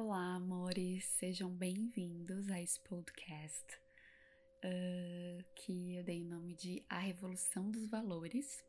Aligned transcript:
Olá, 0.00 0.36
amores, 0.36 1.06
sejam 1.18 1.50
bem-vindos 1.50 2.48
a 2.50 2.62
esse 2.62 2.78
podcast 2.82 3.66
uh, 4.64 5.44
que 5.56 5.96
eu 5.96 6.04
dei 6.04 6.22
o 6.22 6.28
nome 6.28 6.54
de 6.54 6.84
A 6.88 7.00
Revolução 7.00 7.68
dos 7.68 7.84
Valores 7.90 8.64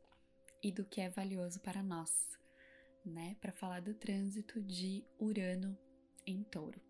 e 0.64 0.72
do 0.72 0.84
que 0.84 1.00
é 1.00 1.08
valioso 1.08 1.60
para 1.60 1.84
nós, 1.84 2.10
né? 3.06 3.38
Para 3.40 3.52
falar 3.52 3.80
do 3.80 3.94
trânsito 3.94 4.60
de 4.60 5.06
Urano 5.20 5.78
em 6.26 6.42
Touro. 6.46 6.82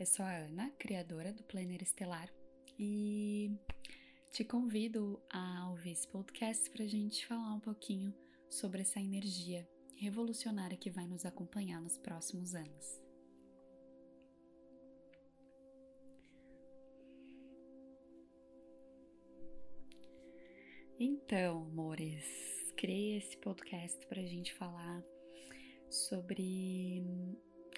Eu 0.00 0.06
sou 0.06 0.26
a 0.26 0.36
Ana, 0.36 0.72
criadora 0.72 1.32
do 1.32 1.44
Planner 1.44 1.80
Estelar, 1.80 2.28
e 2.76 3.56
te 4.32 4.42
convido 4.42 5.22
a 5.32 5.70
ouvir 5.70 5.92
esse 5.92 6.08
podcast 6.08 6.68
para 6.70 6.82
a 6.82 6.88
gente 6.88 7.24
falar 7.24 7.54
um 7.54 7.60
pouquinho 7.60 8.12
sobre 8.50 8.82
essa 8.82 8.98
energia 8.98 9.64
revolucionária 9.94 10.76
que 10.76 10.90
vai 10.90 11.06
nos 11.06 11.24
acompanhar 11.24 11.80
nos 11.80 11.96
próximos 11.96 12.52
anos. 12.56 13.03
Então, 20.98 21.64
amores, 21.64 22.24
criei 22.76 23.16
esse 23.16 23.36
podcast 23.38 24.06
para 24.06 24.20
a 24.20 24.24
gente 24.24 24.54
falar 24.54 25.02
sobre 25.90 27.02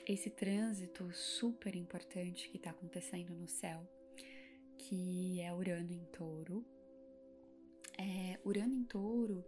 esse 0.07 0.29
trânsito 0.29 1.11
super 1.15 1.75
importante 1.75 2.51
que 2.51 2.59
está 2.59 2.71
acontecendo 2.71 3.35
no 3.35 3.49
céu, 3.49 3.89
que 4.77 5.41
é 5.41 5.51
Urano 5.51 5.95
em 5.95 6.05
Touro. 6.13 6.63
É, 7.99 8.39
Urano 8.45 8.75
em 8.75 8.85
Touro 8.85 9.43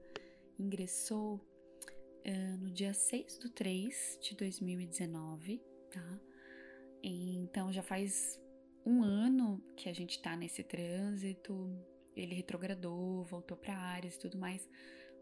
ingressou 0.59 1.35
uh, 1.35 2.57
no 2.59 2.71
dia 2.71 2.95
6 2.95 3.37
do 3.37 3.51
3 3.51 4.19
de 4.23 4.35
2019, 4.35 5.63
tá? 5.91 6.21
Então 7.03 7.71
já 7.71 7.83
faz 7.83 8.41
um 8.85 9.03
ano 9.03 9.63
que 9.77 9.91
a 9.91 9.93
gente 9.93 10.13
está 10.13 10.35
nesse 10.35 10.65
trânsito, 10.65 11.79
ele 12.21 12.35
retrogradou, 12.35 13.25
voltou 13.25 13.57
para 13.57 13.77
Ares 13.77 14.17
e 14.17 14.19
tudo 14.19 14.39
mais, 14.39 14.69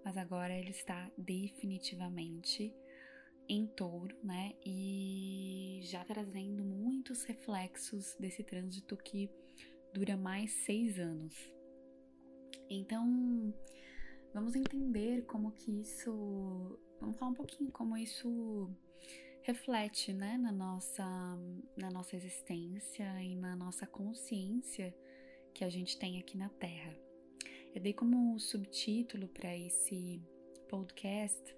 mas 0.04 0.16
agora 0.16 0.54
ele 0.56 0.70
está 0.70 1.10
definitivamente 1.16 2.74
em 3.48 3.66
touro, 3.66 4.16
né? 4.22 4.54
E 4.64 5.80
já 5.84 6.04
trazendo 6.04 6.64
muitos 6.64 7.24
reflexos 7.24 8.16
desse 8.18 8.42
trânsito 8.42 8.96
que 8.96 9.30
dura 9.92 10.16
mais 10.16 10.50
seis 10.64 10.98
anos. 10.98 11.34
Então, 12.68 13.54
vamos 14.34 14.56
entender 14.56 15.24
como 15.26 15.52
que 15.52 15.80
isso. 15.80 16.78
Vamos 17.00 17.16
falar 17.18 17.30
um 17.30 17.34
pouquinho 17.34 17.70
como 17.70 17.96
isso 17.96 18.68
reflete, 19.42 20.12
né, 20.12 20.36
na 20.36 20.50
nossa, 20.50 21.04
na 21.76 21.88
nossa 21.88 22.16
existência 22.16 23.22
e 23.22 23.36
na 23.36 23.54
nossa 23.54 23.86
consciência 23.86 24.92
que 25.56 25.64
a 25.64 25.70
gente 25.70 25.98
tem 25.98 26.18
aqui 26.18 26.36
na 26.36 26.50
Terra. 26.50 26.94
Eu 27.74 27.80
dei 27.80 27.94
como 27.94 28.38
subtítulo 28.38 29.26
para 29.26 29.56
esse 29.56 30.22
podcast 30.68 31.56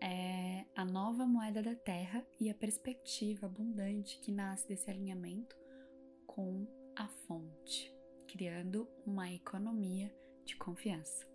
é 0.00 0.64
a 0.74 0.82
nova 0.82 1.26
moeda 1.26 1.62
da 1.62 1.74
Terra 1.74 2.26
e 2.40 2.48
a 2.48 2.54
perspectiva 2.54 3.44
abundante 3.44 4.18
que 4.20 4.32
nasce 4.32 4.66
desse 4.66 4.90
alinhamento 4.90 5.54
com 6.26 6.66
a 6.96 7.06
fonte, 7.06 7.94
criando 8.26 8.88
uma 9.04 9.30
economia 9.30 10.10
de 10.46 10.56
confiança. 10.56 11.30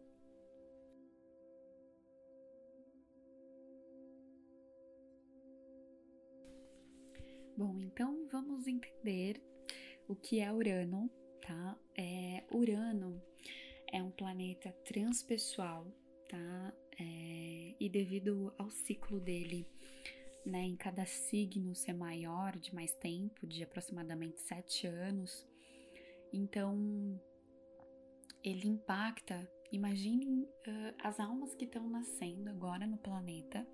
Bom, 7.56 7.80
então 7.80 8.28
vamos 8.32 8.66
entender 8.66 9.40
o 10.08 10.16
que 10.16 10.40
é 10.40 10.52
Urano 10.52 11.08
tá? 11.48 11.80
É, 11.96 12.44
Urano 12.52 13.22
é 13.90 14.04
um 14.04 14.12
planeta 14.12 14.70
transpessoal, 14.84 15.88
tá? 16.28 16.74
É, 17.00 17.74
e 17.80 17.90
devido 17.90 18.54
ao 18.58 18.70
ciclo 18.70 19.20
dele, 19.20 19.66
né, 20.46 20.64
em 20.64 20.76
cada 20.76 21.06
signo 21.06 21.74
ser 21.74 21.94
maior, 21.94 22.58
de 22.58 22.76
mais 22.76 22.94
tempo, 22.96 23.48
de 23.48 23.64
aproximadamente 23.64 24.42
sete 24.42 24.88
anos, 24.88 25.48
então 26.34 27.20
ele 28.44 28.68
impacta. 28.68 29.50
Imaginem 29.72 30.44
uh, 30.44 30.96
as 31.00 31.20
almas 31.20 31.54
que 31.54 31.66
estão 31.66 31.90
nascendo 31.90 32.50
agora 32.50 32.88
no 32.88 32.98
planeta, 32.98 33.68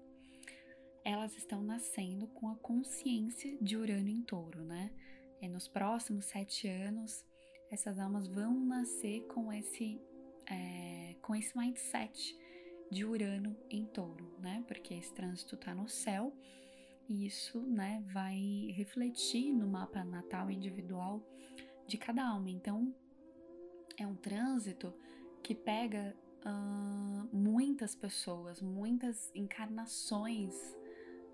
elas 1.03 1.37
estão 1.37 1.61
nascendo 1.61 2.27
com 2.27 2.49
a 2.49 2.55
consciência 2.55 3.55
de 3.61 3.77
Urano 3.77 4.09
em 4.09 4.21
touro, 4.21 4.63
né? 4.63 4.91
E 5.41 5.47
nos 5.47 5.67
próximos 5.67 6.25
sete 6.25 6.67
anos, 6.67 7.23
essas 7.73 7.97
almas 7.97 8.27
vão 8.27 8.53
nascer 8.53 9.25
com 9.27 9.51
esse, 9.51 9.99
é, 10.45 11.15
com 11.23 11.35
esse 11.35 11.57
mindset 11.57 12.37
de 12.91 13.03
Urano 13.03 13.57
em 13.67 13.83
touro, 13.85 14.31
né? 14.39 14.63
Porque 14.67 14.93
esse 14.93 15.11
trânsito 15.11 15.55
está 15.55 15.73
no 15.73 15.89
céu 15.89 16.31
e 17.09 17.25
isso, 17.25 17.59
né, 17.61 18.03
vai 18.13 18.71
refletir 18.75 19.51
no 19.51 19.67
mapa 19.67 20.03
natal 20.03 20.51
individual 20.51 21.21
de 21.87 21.97
cada 21.97 22.25
alma. 22.25 22.49
Então, 22.49 22.93
é 23.97 24.05
um 24.05 24.15
trânsito 24.15 24.93
que 25.41 25.55
pega 25.55 26.15
uh, 26.45 27.35
muitas 27.35 27.95
pessoas, 27.95 28.61
muitas 28.61 29.31
encarnações 29.33 30.53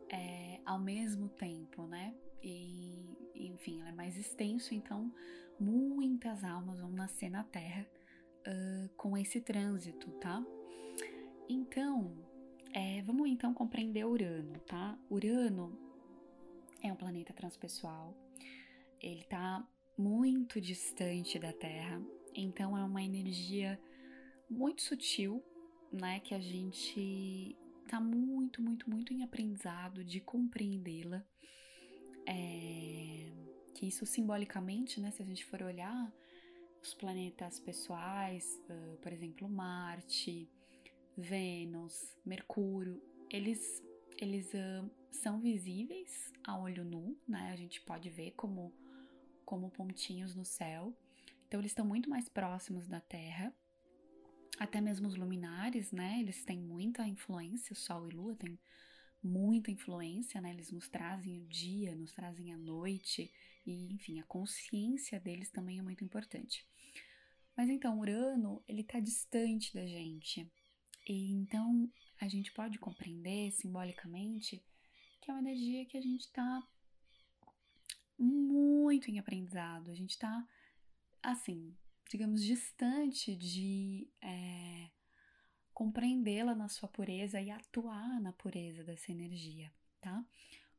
é, 0.10 0.62
ao 0.66 0.80
mesmo 0.80 1.28
tempo, 1.28 1.86
né? 1.86 2.16
E, 2.42 3.06
enfim, 3.36 3.82
é 3.82 3.92
mais 3.92 4.18
extenso, 4.18 4.74
então 4.74 5.14
muitas 5.59 6.44
almas 6.44 6.80
vão 6.80 6.92
nascer 6.92 7.30
na 7.30 7.44
Terra 7.44 7.86
uh, 8.47 8.90
com 8.96 9.18
esse 9.18 9.42
trânsito, 9.42 10.09
tá? 10.20 10.44
Então, 11.47 12.16
é, 12.74 13.02
vamos 13.02 13.28
então 13.30 13.53
compreender 13.53 14.06
Urano, 14.06 14.59
tá? 14.59 14.98
Urano 15.09 15.78
é 16.81 16.92
um 16.92 16.96
planeta 16.96 17.34
transpessoal, 17.34 18.16
ele 19.02 19.24
tá 19.24 19.68
muito 19.98 20.62
distante 20.62 21.38
da 21.40 21.52
Terra, 21.52 22.02
então 22.34 22.78
é 22.78 22.84
uma 22.84 23.03
energia 23.03 23.80
muito 24.50 24.81
sutil, 24.81 25.44
né? 25.92 26.19
Que 26.19 26.34
a 26.34 26.40
gente 26.40 27.58
tá 27.88 28.00
muito, 28.00 28.62
muito, 28.62 28.90
muito 28.90 29.14
em 29.14 29.24
aprendizado 29.24 30.03
de 30.03 30.19
compreendê-la. 30.19 31.25
É, 32.28 33.31
que 33.74 33.88
isso 33.88 34.06
simbolicamente, 34.06 35.00
né, 35.00 35.12
se 35.12 35.22
a 35.22 35.25
gente 35.25 35.46
for 35.46 35.62
olhar 35.62 36.13
os 36.81 36.94
planetas 36.94 37.59
pessoais, 37.59 38.59
uh, 38.69 38.97
por 38.97 39.12
exemplo, 39.12 39.50
Marte, 39.50 40.50
Vênus, 41.18 42.18
Mercúrio, 42.25 43.02
eles, 43.30 43.84
eles 44.18 44.52
uh, 44.53 44.90
são 45.12 45.40
visíveis 45.40 46.34
a 46.44 46.57
olho 46.57 46.84
nu, 46.84 47.18
né? 47.28 47.52
A 47.52 47.56
gente 47.56 47.81
pode 47.81 48.09
ver 48.09 48.31
como, 48.31 48.74
como 49.46 49.69
pontinhos 49.69 50.36
no 50.36 50.46
céu. 50.46 50.96
Então, 51.47 51.59
eles 51.59 51.72
estão 51.72 51.86
muito 51.86 52.09
mais 52.09 52.30
próximos 52.30 52.88
da 52.88 53.01
Terra. 53.01 53.53
Até 54.57 54.81
mesmo 54.81 55.07
os 55.07 55.16
luminares, 55.16 55.91
né? 55.91 56.19
Eles 56.19 56.44
têm 56.44 56.59
muita 56.59 57.07
influência, 57.07 57.75
Sol 57.75 58.09
e 58.09 58.13
Lua 58.13 58.36
têm 58.36 58.57
muita 59.22 59.72
influência, 59.72 60.40
né? 60.40 60.51
Eles 60.51 60.72
nos 60.72 60.88
trazem 60.88 61.38
o 61.38 61.46
dia, 61.47 61.96
nos 61.96 62.13
trazem 62.13 62.53
a 62.53 62.57
noite 62.57 63.31
e, 63.69 63.94
enfim, 63.94 64.19
a 64.19 64.24
consciência 64.24 65.19
deles 65.19 65.50
também 65.52 65.80
é 65.80 65.81
muito 65.81 66.03
importante. 66.03 66.68
Mas 67.56 67.69
então, 67.69 68.00
Urano, 68.00 68.63
ele 68.68 68.84
tá 68.84 69.00
distante 69.00 69.74
da 69.74 69.85
gente. 69.85 70.50
E 71.07 71.31
então 71.31 71.91
a 72.19 72.28
gente 72.28 72.52
pode 72.52 72.80
compreender 72.80 73.51
simbolicamente 73.51 74.63
que 75.21 75.30
é 75.30 75.33
uma 75.33 75.42
energia 75.42 75.86
que 75.86 75.98
a 75.98 76.01
gente 76.01 76.31
tá 76.31 76.68
muito 78.18 79.10
em 79.10 79.19
aprendizado, 79.19 79.92
a 79.92 79.95
gente 79.95 80.18
tá 80.18 80.48
assim, 81.22 81.75
digamos, 82.10 82.44
distante 82.44 83.36
de 83.36 84.10
é, 84.22 84.89
compreendê-la 85.74 86.56
na 86.56 86.68
sua 86.68 86.89
pureza 86.89 87.39
e 87.42 87.51
atuar 87.51 88.19
na 88.22 88.33
pureza 88.33 88.83
dessa 88.83 89.12
energia, 89.12 89.72
tá? 90.01 90.25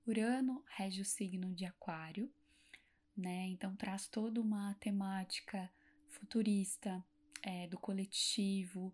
Urano 0.06 0.64
rege 0.76 1.02
o 1.02 1.04
signo 1.04 1.54
de 1.54 1.64
Aquário, 1.64 2.32
né? 3.20 3.46
Então 3.49 3.76
traz 3.76 4.08
toda 4.08 4.40
uma 4.40 4.75
temática 4.75 5.70
futurista 6.08 7.05
é, 7.43 7.67
do 7.67 7.78
coletivo, 7.78 8.93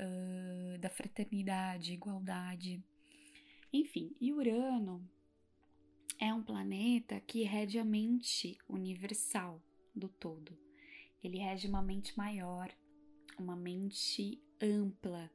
uh, 0.00 0.78
da 0.78 0.88
fraternidade, 0.88 1.92
igualdade, 1.92 2.82
enfim. 3.72 4.14
E 4.20 4.32
Urano 4.32 5.08
é 6.18 6.32
um 6.32 6.42
planeta 6.42 7.20
que 7.20 7.42
rege 7.42 7.78
a 7.78 7.84
mente 7.84 8.56
universal 8.68 9.62
do 9.94 10.08
todo. 10.08 10.56
Ele 11.22 11.38
rege 11.38 11.66
uma 11.68 11.82
mente 11.82 12.16
maior, 12.16 12.70
uma 13.38 13.56
mente 13.56 14.40
ampla, 14.60 15.30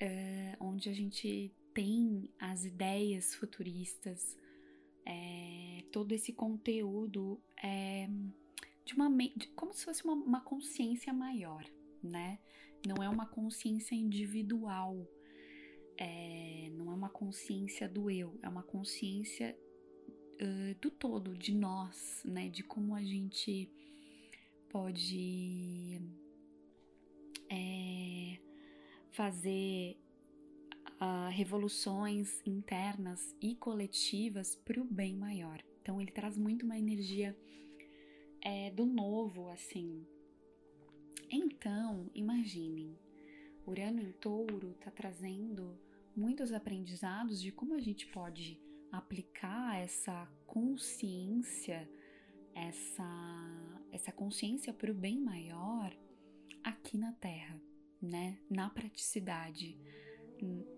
uh, 0.00 0.64
onde 0.64 0.88
a 0.88 0.92
gente 0.92 1.52
tem 1.74 2.30
as 2.38 2.64
ideias 2.64 3.34
futuristas, 3.34 4.36
é, 5.04 5.84
todo 5.90 6.12
esse 6.12 6.32
conteúdo 6.32 7.40
é, 7.62 8.08
de 8.84 8.94
uma 8.94 9.10
como 9.54 9.72
se 9.72 9.84
fosse 9.84 10.04
uma, 10.04 10.14
uma 10.14 10.40
consciência 10.40 11.12
maior, 11.12 11.64
né? 12.02 12.38
Não 12.86 13.02
é 13.02 13.08
uma 13.08 13.26
consciência 13.26 13.94
individual, 13.94 15.06
é, 15.96 16.68
não 16.72 16.90
é 16.90 16.94
uma 16.94 17.08
consciência 17.08 17.88
do 17.88 18.10
eu, 18.10 18.38
é 18.42 18.48
uma 18.48 18.62
consciência 18.62 19.56
uh, 20.40 20.80
do 20.80 20.90
todo, 20.90 21.36
de 21.36 21.54
nós, 21.54 22.22
né? 22.24 22.48
De 22.48 22.62
como 22.64 22.94
a 22.94 23.02
gente 23.02 23.70
pode 24.68 26.00
é, 27.48 28.38
fazer 29.10 30.01
uh, 31.02 31.28
revoluções 31.30 32.40
internas 32.46 33.34
e 33.40 33.56
coletivas 33.56 34.54
para 34.54 34.80
o 34.80 34.84
bem 34.84 35.16
maior. 35.16 35.60
Então 35.80 36.00
ele 36.00 36.12
traz 36.12 36.38
muito 36.38 36.64
uma 36.64 36.78
energia 36.78 37.36
é, 38.40 38.70
do 38.70 38.86
novo, 38.86 39.48
assim. 39.48 40.06
Então, 41.28 42.08
imaginem, 42.14 42.96
Urano 43.66 44.00
em 44.00 44.12
Touro 44.12 44.70
está 44.72 44.90
trazendo 44.90 45.76
muitos 46.14 46.52
aprendizados 46.52 47.40
de 47.40 47.50
como 47.50 47.74
a 47.74 47.80
gente 47.80 48.06
pode 48.06 48.60
aplicar 48.92 49.80
essa 49.80 50.30
consciência, 50.46 51.88
essa, 52.54 53.80
essa 53.90 54.12
consciência 54.12 54.72
para 54.72 54.90
o 54.90 54.94
bem 54.94 55.18
maior 55.18 55.96
aqui 56.62 56.98
na 56.98 57.12
Terra, 57.12 57.58
né? 58.00 58.38
Na 58.50 58.68
praticidade, 58.68 59.78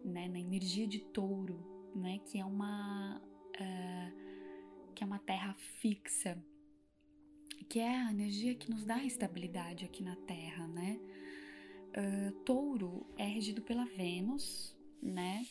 né? 0.04 0.28
Na 0.28 0.38
energia 0.38 0.86
de 0.86 1.00
Touro, 1.00 1.92
né? 1.94 2.18
Que 2.26 2.38
é 2.38 2.44
uma 2.44 3.20
uh, 3.20 4.92
que 4.94 5.02
é 5.02 5.06
uma 5.06 5.18
Terra 5.18 5.54
fixa, 5.54 6.42
que 7.68 7.78
é 7.78 7.96
a 7.96 8.10
energia 8.10 8.54
que 8.54 8.70
nos 8.70 8.84
dá 8.84 9.02
estabilidade 9.04 9.84
aqui 9.84 10.02
na 10.02 10.16
Terra, 10.16 10.68
né? 10.68 11.00
Uh, 11.96 12.32
touro 12.44 13.06
é 13.16 13.24
regido 13.24 13.62
pela 13.62 13.84
Vênus, 13.84 14.76
né? 15.02 15.46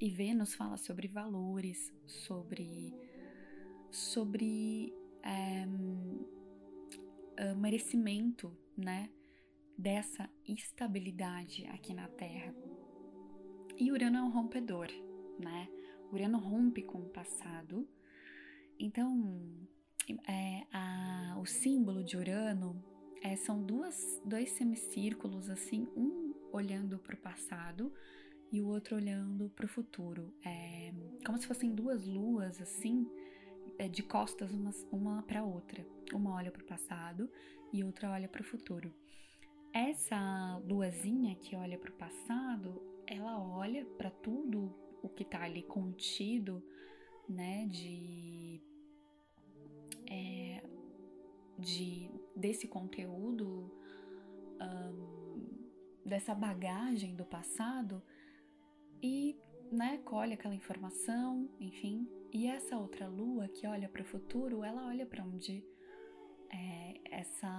E 0.00 0.10
Vênus 0.10 0.54
fala 0.54 0.76
sobre 0.76 1.06
valores, 1.06 1.92
sobre 2.06 2.94
sobre 3.90 4.92
é, 5.22 5.66
uh, 7.42 7.56
merecimento, 7.56 8.56
né? 8.76 9.10
Dessa 9.76 10.28
estabilidade 10.46 11.66
aqui 11.66 11.94
na 11.94 12.08
Terra. 12.08 12.54
E 13.82 13.90
Urano 13.90 14.16
é 14.16 14.22
um 14.22 14.30
rompedor, 14.30 14.86
né? 15.40 15.68
Urano 16.12 16.38
rompe 16.38 16.82
com 16.82 16.98
o 16.98 17.08
passado. 17.08 17.84
Então, 18.78 19.44
é, 20.28 20.64
a, 20.72 21.36
o 21.40 21.44
símbolo 21.44 22.04
de 22.04 22.16
Urano 22.16 22.80
é, 23.24 23.34
são 23.34 23.60
duas, 23.60 24.22
dois 24.24 24.50
semicírculos, 24.52 25.50
assim, 25.50 25.88
um 25.96 26.32
olhando 26.52 26.96
para 26.96 27.16
o 27.16 27.18
passado 27.18 27.92
e 28.52 28.62
o 28.62 28.68
outro 28.68 28.94
olhando 28.94 29.50
para 29.50 29.66
o 29.66 29.68
futuro. 29.68 30.32
É 30.46 30.94
como 31.26 31.36
se 31.38 31.48
fossem 31.48 31.74
duas 31.74 32.06
luas, 32.06 32.60
assim, 32.60 33.04
é, 33.80 33.88
de 33.88 34.04
costas 34.04 34.52
uma, 34.52 34.70
uma 34.92 35.22
para 35.24 35.42
outra. 35.42 35.84
Uma 36.12 36.36
olha 36.36 36.52
para 36.52 36.62
o 36.62 36.66
passado 36.66 37.28
e 37.72 37.82
outra 37.82 38.12
olha 38.12 38.28
para 38.28 38.42
o 38.42 38.44
futuro. 38.44 38.94
Essa 39.72 40.62
luazinha 40.68 41.34
que 41.34 41.56
olha 41.56 41.76
para 41.76 41.90
o 41.90 41.94
passado, 41.94 42.91
ela 43.14 43.38
olha 43.38 43.84
para 43.84 44.10
tudo 44.10 44.74
o 45.02 45.08
que 45.08 45.22
está 45.22 45.42
ali 45.42 45.62
contido, 45.62 46.62
né, 47.28 47.66
de 47.66 48.60
é, 50.10 50.62
de 51.58 52.10
desse 52.34 52.66
conteúdo, 52.66 53.70
dessa 56.04 56.34
bagagem 56.34 57.14
do 57.14 57.24
passado 57.24 58.02
e 59.02 59.36
né, 59.70 59.98
colhe 60.04 60.34
aquela 60.34 60.54
informação, 60.54 61.48
enfim. 61.58 62.06
E 62.32 62.46
essa 62.46 62.76
outra 62.76 63.08
lua 63.08 63.48
que 63.48 63.66
olha 63.66 63.88
para 63.88 64.02
o 64.02 64.04
futuro, 64.04 64.62
ela 64.62 64.86
olha 64.86 65.06
para 65.06 65.24
onde 65.24 65.64
é, 66.50 67.00
essa 67.10 67.50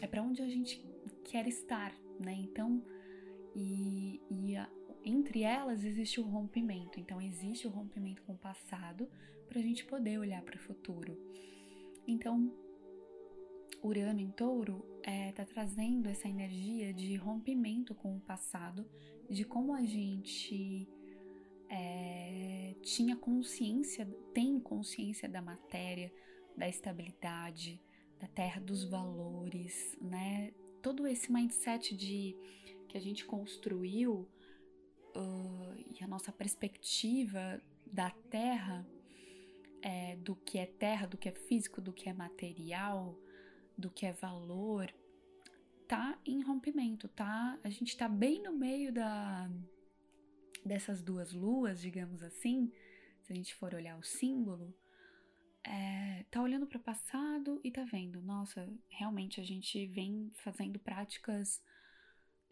é 0.00 0.06
para 0.06 0.22
onde 0.22 0.40
a 0.42 0.48
gente 0.48 0.82
quer 1.24 1.46
estar, 1.46 1.92
né? 2.18 2.32
Então, 2.32 2.82
e, 3.54 4.20
e 4.30 4.56
a, 4.56 4.68
entre 5.04 5.42
elas 5.42 5.84
existe 5.84 6.20
o 6.20 6.24
rompimento. 6.24 6.98
Então, 7.00 7.20
existe 7.20 7.66
o 7.66 7.70
rompimento 7.70 8.22
com 8.22 8.32
o 8.32 8.38
passado 8.38 9.08
para 9.48 9.58
a 9.58 9.62
gente 9.62 9.84
poder 9.84 10.18
olhar 10.18 10.42
para 10.42 10.56
o 10.56 10.58
futuro. 10.58 11.18
Então, 12.06 12.52
Urano 13.82 14.20
em 14.20 14.30
Touro 14.30 14.84
está 14.98 15.10
é, 15.10 15.32
tá 15.32 15.44
trazendo 15.44 16.08
essa 16.08 16.28
energia 16.28 16.92
de 16.92 17.14
rompimento 17.16 17.94
com 17.94 18.16
o 18.16 18.20
passado, 18.20 18.86
de 19.30 19.44
como 19.44 19.72
a 19.72 19.84
gente 19.84 20.88
é, 21.68 22.74
tinha 22.82 23.16
consciência, 23.16 24.06
tem 24.34 24.58
consciência 24.58 25.28
da 25.28 25.40
matéria, 25.40 26.12
da 26.56 26.68
estabilidade, 26.68 27.80
da 28.18 28.26
terra, 28.26 28.60
dos 28.60 28.84
valores, 28.84 29.96
né? 30.00 30.52
Todo 30.82 31.06
esse 31.06 31.32
mindset 31.32 31.96
de 31.96 32.36
que 32.88 32.96
a 32.96 33.00
gente 33.00 33.24
construiu 33.24 34.28
uh, 35.14 35.74
e 35.98 36.02
a 36.02 36.06
nossa 36.06 36.32
perspectiva 36.32 37.60
da 37.86 38.10
terra 38.30 38.86
é, 39.82 40.16
do 40.16 40.34
que 40.34 40.58
é 40.58 40.66
terra, 40.66 41.06
do 41.06 41.16
que 41.16 41.28
é 41.28 41.32
físico, 41.32 41.80
do 41.80 41.92
que 41.92 42.08
é 42.08 42.12
material, 42.12 43.16
do 43.76 43.90
que 43.90 44.06
é 44.06 44.12
valor, 44.12 44.92
tá 45.86 46.18
em 46.26 46.42
rompimento, 46.42 47.08
tá? 47.08 47.58
A 47.62 47.70
gente 47.70 47.96
tá 47.96 48.08
bem 48.08 48.42
no 48.42 48.52
meio 48.52 48.92
da 48.92 49.50
dessas 50.64 51.00
duas 51.00 51.32
luas, 51.32 51.80
digamos 51.80 52.22
assim, 52.22 52.70
se 53.22 53.32
a 53.32 53.36
gente 53.36 53.54
for 53.54 53.72
olhar 53.74 53.96
o 53.96 54.02
símbolo, 54.02 54.74
é, 55.64 56.24
tá 56.30 56.42
olhando 56.42 56.66
para 56.66 56.78
o 56.78 56.82
passado 56.82 57.60
e 57.64 57.70
tá 57.70 57.84
vendo, 57.84 58.20
nossa, 58.20 58.68
realmente 58.88 59.40
a 59.40 59.44
gente 59.44 59.86
vem 59.86 60.30
fazendo 60.34 60.78
práticas 60.78 61.62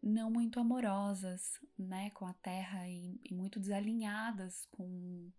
não 0.03 0.31
muito 0.31 0.61
amorosas, 0.61 1.61
né, 1.79 2.11
com 2.11 2.27
a 2.27 2.35
Terra 2.35 2.89
e, 2.89 3.21
e 3.25 3.35
muito 3.35 3.59
desalinhadas 3.59 4.67
com 4.73 5.31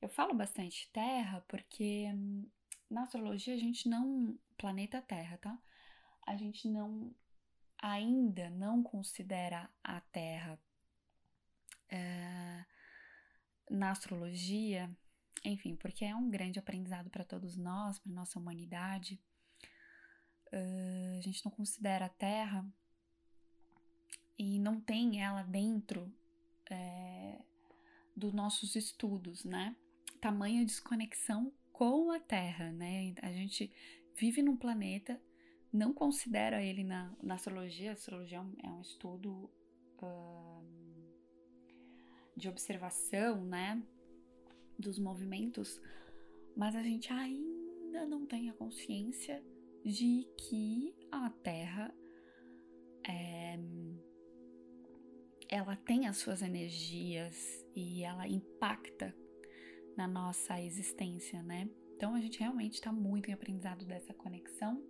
eu 0.00 0.08
falo 0.08 0.34
bastante 0.34 0.90
Terra 0.92 1.44
porque 1.46 2.10
hum, 2.14 2.48
na 2.90 3.02
astrologia 3.02 3.54
a 3.54 3.58
gente 3.58 3.88
não. 3.88 4.38
Planeta 4.56 5.00
Terra, 5.00 5.38
tá? 5.38 5.58
A 6.26 6.36
gente 6.36 6.68
não. 6.68 7.14
Ainda 7.82 8.50
não 8.50 8.82
considera 8.82 9.70
a 9.82 10.00
Terra 10.02 10.60
é, 11.88 12.64
na 13.70 13.90
astrologia, 13.90 14.94
enfim, 15.42 15.74
porque 15.76 16.04
é 16.04 16.14
um 16.14 16.28
grande 16.28 16.58
aprendizado 16.58 17.08
para 17.08 17.24
todos 17.24 17.56
nós, 17.56 17.98
para 17.98 18.12
nossa 18.12 18.38
humanidade. 18.38 19.18
Uh, 20.52 21.18
a 21.18 21.22
gente 21.22 21.42
não 21.42 21.52
considera 21.52 22.04
a 22.06 22.10
Terra 22.10 22.66
e 24.40 24.58
não 24.58 24.80
tem 24.80 25.22
ela 25.22 25.42
dentro 25.42 26.10
é, 26.70 27.42
dos 28.16 28.32
nossos 28.32 28.74
estudos, 28.74 29.44
né? 29.44 29.76
tamanha 30.18 30.64
desconexão 30.64 31.52
com 31.70 32.10
a 32.10 32.18
Terra, 32.18 32.72
né? 32.72 33.14
A 33.20 33.30
gente 33.32 33.70
vive 34.16 34.42
num 34.42 34.56
planeta, 34.56 35.20
não 35.70 35.92
considera 35.92 36.62
ele 36.62 36.82
na, 36.82 37.14
na 37.22 37.34
astrologia, 37.34 37.90
a 37.90 37.92
astrologia 37.92 38.38
é 38.38 38.40
um, 38.40 38.78
é 38.78 38.80
estudo 38.80 39.50
uh, 40.02 40.64
de 42.34 42.48
observação, 42.48 43.44
né? 43.44 43.82
Dos 44.78 44.98
movimentos, 44.98 45.78
mas 46.56 46.74
a 46.74 46.82
gente 46.82 47.12
ainda 47.12 48.06
não 48.06 48.24
tem 48.24 48.48
a 48.48 48.54
consciência 48.54 49.44
de 49.84 50.26
que 50.38 50.94
a 51.12 51.28
Terra 51.28 51.94
é, 53.06 53.58
ela 55.50 55.74
tem 55.74 56.06
as 56.06 56.18
suas 56.18 56.42
energias 56.42 57.66
e 57.74 58.04
ela 58.04 58.28
impacta 58.28 59.14
na 59.96 60.06
nossa 60.06 60.60
existência, 60.60 61.42
né? 61.42 61.68
Então 61.96 62.14
a 62.14 62.20
gente 62.20 62.38
realmente 62.38 62.74
está 62.74 62.92
muito 62.92 63.28
em 63.28 63.32
aprendizado 63.32 63.84
dessa 63.84 64.14
conexão. 64.14 64.82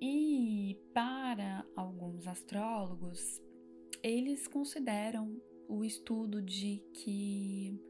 E 0.00 0.78
para 0.92 1.64
alguns 1.74 2.26
astrólogos, 2.26 3.40
eles 4.02 4.46
consideram 4.46 5.40
o 5.68 5.84
estudo 5.84 6.42
de 6.42 6.82
que 6.92 7.80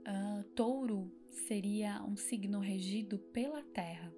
uh, 0.00 0.42
touro 0.54 1.12
seria 1.46 2.02
um 2.02 2.16
signo 2.16 2.58
regido 2.58 3.18
pela 3.18 3.62
Terra 3.62 4.12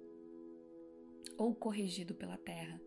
ou 1.37 1.53
corrigido 1.53 2.15
pela 2.15 2.37
Terra. 2.37 2.81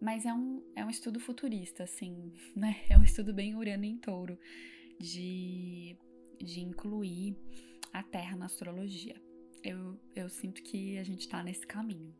Mas 0.00 0.24
é 0.24 0.32
um, 0.32 0.62
é 0.76 0.84
um 0.84 0.90
estudo 0.90 1.18
futurista, 1.18 1.84
assim, 1.84 2.32
né? 2.54 2.76
É 2.88 2.96
um 2.96 3.02
estudo 3.02 3.32
bem 3.32 3.56
urano 3.56 3.84
em 3.84 3.96
touro, 3.96 4.38
de 4.98 5.96
de 6.40 6.60
incluir 6.60 7.36
a 7.92 8.02
Terra 8.02 8.36
na 8.36 8.46
astrologia. 8.46 9.20
Eu, 9.62 9.98
eu 10.14 10.28
sinto 10.28 10.62
que 10.62 10.98
a 10.98 11.04
gente 11.04 11.28
tá 11.28 11.42
nesse 11.42 11.66
caminho. 11.66 12.14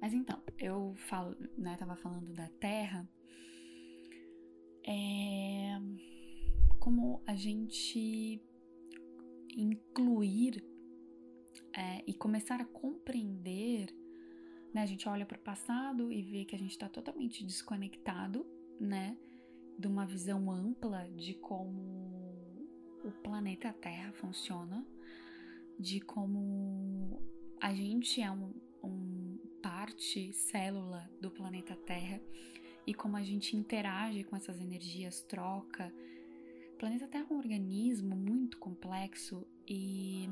Mas 0.00 0.14
então, 0.14 0.42
eu 0.58 0.94
falo, 1.08 1.36
né, 1.58 1.76
tava 1.76 1.94
falando 1.94 2.32
da 2.32 2.48
Terra, 2.58 3.06
é 4.86 5.78
como 6.78 7.22
a 7.26 7.36
gente 7.36 8.42
incluir 9.54 10.64
é, 11.76 12.02
e 12.06 12.14
começar 12.14 12.58
a 12.58 12.64
compreender, 12.64 13.94
né? 14.72 14.82
A 14.82 14.86
gente 14.86 15.08
olha 15.08 15.26
para 15.26 15.38
o 15.38 15.40
passado 15.40 16.12
e 16.12 16.22
vê 16.22 16.44
que 16.44 16.54
a 16.54 16.58
gente 16.58 16.72
está 16.72 16.88
totalmente 16.88 17.44
desconectado, 17.44 18.46
né? 18.78 19.16
De 19.78 19.86
uma 19.86 20.06
visão 20.06 20.50
ampla 20.50 21.08
de 21.16 21.34
como 21.34 22.30
o 23.04 23.10
planeta 23.22 23.72
Terra 23.72 24.12
funciona, 24.12 24.86
de 25.78 26.00
como 26.00 27.20
a 27.60 27.74
gente 27.74 28.20
é 28.20 28.30
um, 28.30 28.52
um 28.82 29.38
parte 29.62 30.32
célula 30.32 31.10
do 31.20 31.30
planeta 31.30 31.76
Terra 31.76 32.20
e 32.86 32.94
como 32.94 33.16
a 33.16 33.22
gente 33.22 33.56
interage 33.56 34.24
com 34.24 34.36
essas 34.36 34.60
energias, 34.60 35.22
troca. 35.22 35.92
O 36.74 36.76
planeta 36.78 37.06
Terra 37.06 37.26
é 37.28 37.32
um 37.32 37.38
organismo 37.38 38.16
muito 38.16 38.58
complexo 38.58 39.46
e 39.66 40.28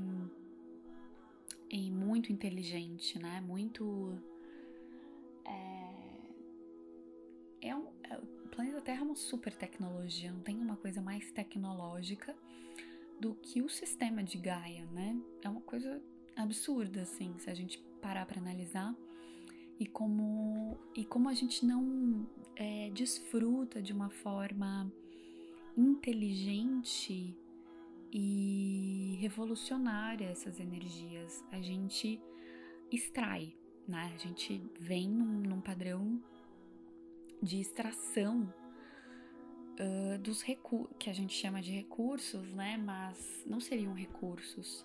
e 1.71 1.91
muito 1.91 2.33
inteligente, 2.33 3.19
né? 3.19 3.41
Muito. 3.41 4.19
É, 5.45 7.69
é 7.69 7.77
um, 7.77 7.87
é, 8.03 8.17
o 8.17 8.49
planeta 8.49 8.81
Terra 8.81 9.01
é 9.01 9.05
uma 9.05 9.17
super 9.17 9.55
tecnologia, 9.55 10.33
não 10.33 10.41
tem 10.41 10.59
uma 10.59 10.77
coisa 10.77 11.01
mais 11.01 11.31
tecnológica 11.31 12.35
do 13.21 13.35
que 13.35 13.63
o 13.63 13.69
sistema 13.69 14.23
de 14.23 14.39
Gaia, 14.39 14.87
né? 14.93 15.17
É 15.43 15.49
uma 15.49 15.61
coisa 15.61 16.01
absurda, 16.37 17.03
assim, 17.03 17.35
se 17.39 17.51
a 17.51 17.55
gente 17.55 17.79
parar 18.01 18.27
para 18.27 18.41
analisar 18.41 18.95
e 19.79 19.87
como 19.87 20.79
e 20.95 21.05
como 21.05 21.29
a 21.29 21.35
gente 21.35 21.67
não 21.67 22.27
é, 22.57 22.91
desfruta 22.91 23.83
de 23.83 23.93
uma 23.93 24.11
forma 24.11 24.91
inteligente 25.77 27.37
e 28.13 29.17
revolucionária 29.21 30.27
essas 30.27 30.59
energias. 30.59 31.45
A 31.51 31.61
gente 31.61 32.21
extrai, 32.91 33.55
né? 33.87 34.13
A 34.15 34.19
gente 34.19 34.63
vem 34.79 35.09
num, 35.09 35.41
num 35.41 35.61
padrão 35.61 36.23
de 37.43 37.61
extração 37.61 38.53
uh, 39.79 40.19
dos 40.19 40.43
recursos, 40.43 40.97
que 40.99 41.11
a 41.11 41.13
gente 41.13 41.35
chama 41.35 41.61
de 41.61 41.73
recursos, 41.73 42.53
né? 42.55 42.77
Mas 42.77 43.45
não 43.47 43.61
seriam 43.61 43.93
recursos, 43.93 44.85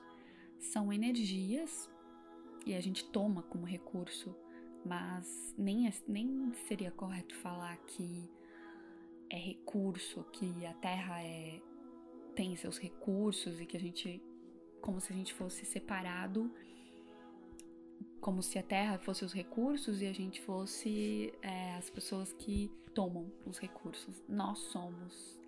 são 0.59 0.91
energias 0.91 1.89
e 2.65 2.73
a 2.73 2.81
gente 2.81 3.05
toma 3.05 3.43
como 3.43 3.65
recurso, 3.65 4.35
mas 4.85 5.53
nem, 5.57 5.87
é, 5.87 5.93
nem 6.07 6.53
seria 6.67 6.91
correto 6.91 7.35
falar 7.35 7.77
que 7.77 8.29
é 9.29 9.37
recurso, 9.37 10.23
que 10.31 10.65
a 10.65 10.73
Terra 10.75 11.21
é 11.21 11.59
tem 12.35 12.55
seus 12.55 12.77
recursos 12.77 13.59
e 13.59 13.65
que 13.65 13.77
a 13.77 13.79
gente, 13.79 14.21
como 14.81 14.99
se 14.99 15.11
a 15.11 15.15
gente 15.15 15.33
fosse 15.33 15.65
separado, 15.65 16.51
como 18.19 18.41
se 18.41 18.57
a 18.57 18.63
Terra 18.63 18.97
fosse 18.97 19.25
os 19.25 19.33
recursos 19.33 20.01
e 20.01 20.07
a 20.07 20.13
gente 20.13 20.41
fosse 20.41 21.33
é, 21.41 21.75
as 21.75 21.89
pessoas 21.89 22.31
que 22.33 22.71
tomam 22.93 23.31
os 23.45 23.57
recursos. 23.59 24.23
Nós 24.27 24.59
somos 24.59 25.39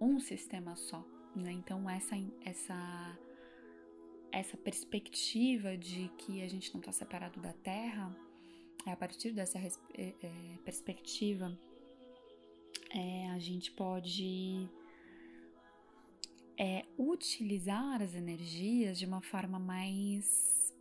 um 0.00 0.20
sistema 0.20 0.76
só, 0.76 1.04
né? 1.34 1.52
Então 1.52 1.88
essa 1.88 2.14
essa 2.44 3.18
essa 4.30 4.56
perspectiva 4.56 5.76
de 5.76 6.10
que 6.18 6.42
a 6.42 6.48
gente 6.48 6.72
não 6.74 6.80
está 6.80 6.90
separado 6.90 7.40
da 7.40 7.52
Terra, 7.52 8.14
é 8.84 8.90
a 8.90 8.96
partir 8.96 9.30
dessa 9.30 9.58
é, 9.58 9.68
é, 9.96 10.58
perspectiva, 10.64 11.56
é, 12.90 13.30
a 13.30 13.38
gente 13.38 13.70
pode 13.70 14.68
é 16.56 16.84
utilizar 16.98 18.02
as 18.02 18.14
energias 18.14 18.98
de 18.98 19.06
uma 19.06 19.20
forma 19.20 19.58
mais 19.58 20.72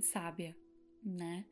sábia, 0.00 0.56
né? 1.02 1.44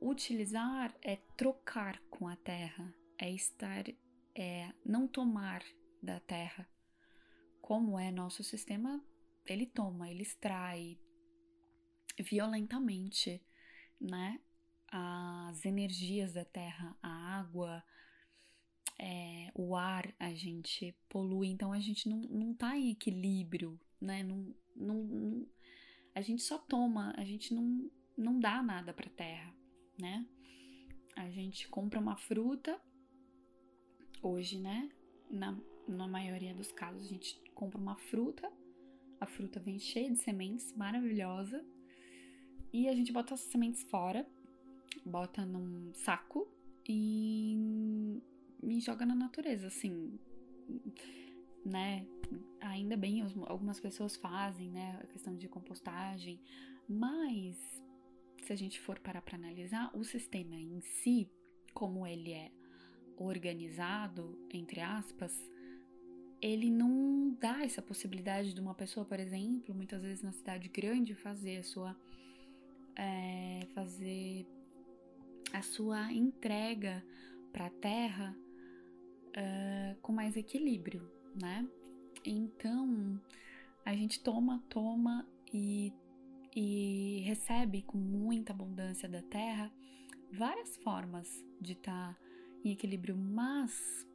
Utilizar 0.00 0.94
é 1.02 1.16
trocar 1.36 2.00
com 2.10 2.26
a 2.26 2.36
terra, 2.36 2.94
é 3.18 3.30
estar, 3.30 3.84
é 4.34 4.72
não 4.84 5.06
tomar 5.06 5.62
da 6.02 6.18
terra. 6.20 6.68
Como 7.60 7.98
é 7.98 8.10
nosso 8.10 8.42
sistema, 8.42 9.04
ele 9.46 9.66
toma, 9.66 10.10
ele 10.10 10.22
extrai 10.22 10.98
violentamente, 12.18 13.42
né? 14.00 14.40
As 14.88 15.64
energias 15.64 16.32
da 16.32 16.44
terra, 16.44 16.96
a 17.00 17.38
água, 17.38 17.84
é, 18.98 19.50
o 19.54 19.74
ar 19.74 20.14
a 20.18 20.32
gente 20.34 20.94
polui, 21.08 21.48
então 21.48 21.72
a 21.72 21.80
gente 21.80 22.08
não, 22.08 22.18
não 22.18 22.54
tá 22.54 22.76
em 22.76 22.90
equilíbrio, 22.90 23.80
né? 24.00 24.22
Não, 24.22 24.54
não, 24.76 25.04
não, 25.04 25.46
a 26.14 26.20
gente 26.20 26.42
só 26.42 26.58
toma, 26.58 27.14
a 27.16 27.24
gente 27.24 27.54
não, 27.54 27.90
não 28.16 28.38
dá 28.38 28.62
nada 28.62 28.92
pra 28.92 29.08
terra, 29.08 29.54
né? 29.98 30.26
A 31.16 31.30
gente 31.30 31.68
compra 31.68 31.98
uma 31.98 32.16
fruta, 32.16 32.80
hoje, 34.22 34.58
né? 34.58 34.90
Na, 35.30 35.58
na 35.88 36.06
maioria 36.06 36.54
dos 36.54 36.70
casos, 36.70 37.04
a 37.04 37.08
gente 37.08 37.40
compra 37.54 37.80
uma 37.80 37.96
fruta, 37.96 38.50
a 39.18 39.26
fruta 39.26 39.58
vem 39.60 39.78
cheia 39.78 40.10
de 40.10 40.18
sementes, 40.18 40.74
maravilhosa, 40.74 41.64
e 42.72 42.88
a 42.88 42.94
gente 42.94 43.12
bota 43.12 43.34
as 43.34 43.40
sementes 43.40 43.82
fora, 43.84 44.26
bota 45.04 45.44
num 45.44 45.92
saco 45.94 46.46
e 46.88 48.20
me 48.62 48.80
joga 48.80 49.06
na 49.06 49.14
natureza, 49.14 49.66
assim, 49.66 50.18
né? 51.64 52.06
Ainda 52.60 52.96
bem, 52.96 53.22
algumas 53.46 53.80
pessoas 53.80 54.16
fazem, 54.16 54.70
né, 54.70 55.00
a 55.02 55.06
questão 55.06 55.34
de 55.36 55.48
compostagem, 55.48 56.40
mas 56.88 57.56
se 58.42 58.52
a 58.52 58.56
gente 58.56 58.80
for 58.80 58.98
parar 58.98 59.22
para 59.22 59.36
analisar, 59.36 59.90
o 59.94 60.04
sistema 60.04 60.56
em 60.56 60.80
si, 60.80 61.28
como 61.72 62.06
ele 62.06 62.32
é 62.32 62.50
organizado, 63.16 64.38
entre 64.52 64.80
aspas, 64.80 65.32
ele 66.40 66.70
não 66.70 67.36
dá 67.38 67.62
essa 67.62 67.82
possibilidade 67.82 68.54
de 68.54 68.60
uma 68.60 68.74
pessoa, 68.74 69.04
por 69.04 69.20
exemplo, 69.20 69.74
muitas 69.74 70.02
vezes 70.02 70.22
na 70.22 70.32
cidade 70.32 70.68
grande, 70.68 71.14
fazer 71.14 71.58
a 71.58 71.62
sua. 71.62 71.96
É, 72.96 73.66
fazer 73.74 74.46
a 75.52 75.62
sua 75.62 76.12
entrega 76.12 77.04
para 77.52 77.66
a 77.66 77.70
terra 77.70 78.36
uh, 79.36 80.00
com 80.00 80.12
mais 80.12 80.36
equilíbrio, 80.36 81.10
né? 81.34 81.68
Então 82.24 83.20
a 83.84 83.94
gente 83.94 84.20
toma, 84.20 84.62
toma 84.68 85.26
e, 85.52 85.92
e 86.54 87.22
recebe 87.24 87.82
com 87.82 87.98
muita 87.98 88.52
abundância 88.52 89.08
da 89.08 89.22
terra 89.22 89.72
várias 90.32 90.76
formas 90.78 91.44
de 91.60 91.72
estar 91.72 92.14
tá 92.14 92.20
em 92.64 92.72
equilíbrio, 92.72 93.16
mas 93.16 94.06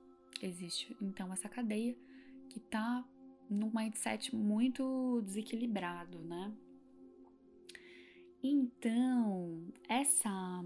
existe 0.41 0.95
então 1.01 1.31
essa 1.34 1.50
cadeia 1.50 1.95
que 2.50 2.60
tá 2.60 3.03
num 3.50 3.72
mindset 3.74 4.36
muito 4.36 5.22
desequilibrado, 5.24 6.19
né? 6.19 6.53
Então, 8.41 9.74
essa 9.89 10.63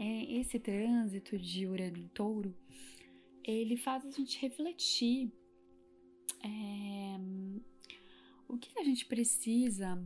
é, 0.00 0.24
esse 0.40 0.58
trânsito 0.58 1.38
de 1.38 1.66
Urano 1.66 1.98
em 1.98 2.08
Touro, 2.08 2.56
ele 3.44 3.76
faz 3.76 4.02
a 4.06 4.10
gente 4.10 4.40
refletir 4.40 5.30
é, 6.42 7.18
o 8.48 8.56
que 8.56 8.78
a 8.78 8.82
gente 8.82 9.04
precisa 9.04 10.02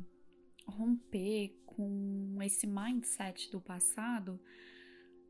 romper 0.67 1.57
com 1.65 2.39
esse 2.43 2.67
mindset 2.67 3.53
do 3.53 3.61
passado 3.61 4.41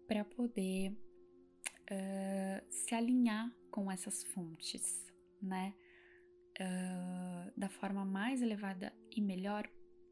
para 0.08 0.24
poder 0.24 0.92
uh, 0.92 2.64
se 2.70 2.94
alinhar 2.94 3.54
com 3.70 3.90
essas 3.90 4.24
fontes, 4.24 5.12
né? 5.42 5.74
Uh, 6.60 7.52
da 7.58 7.68
forma 7.68 8.04
mais 8.04 8.40
elevada 8.40 8.94
e 9.10 9.20
melhor 9.20 9.68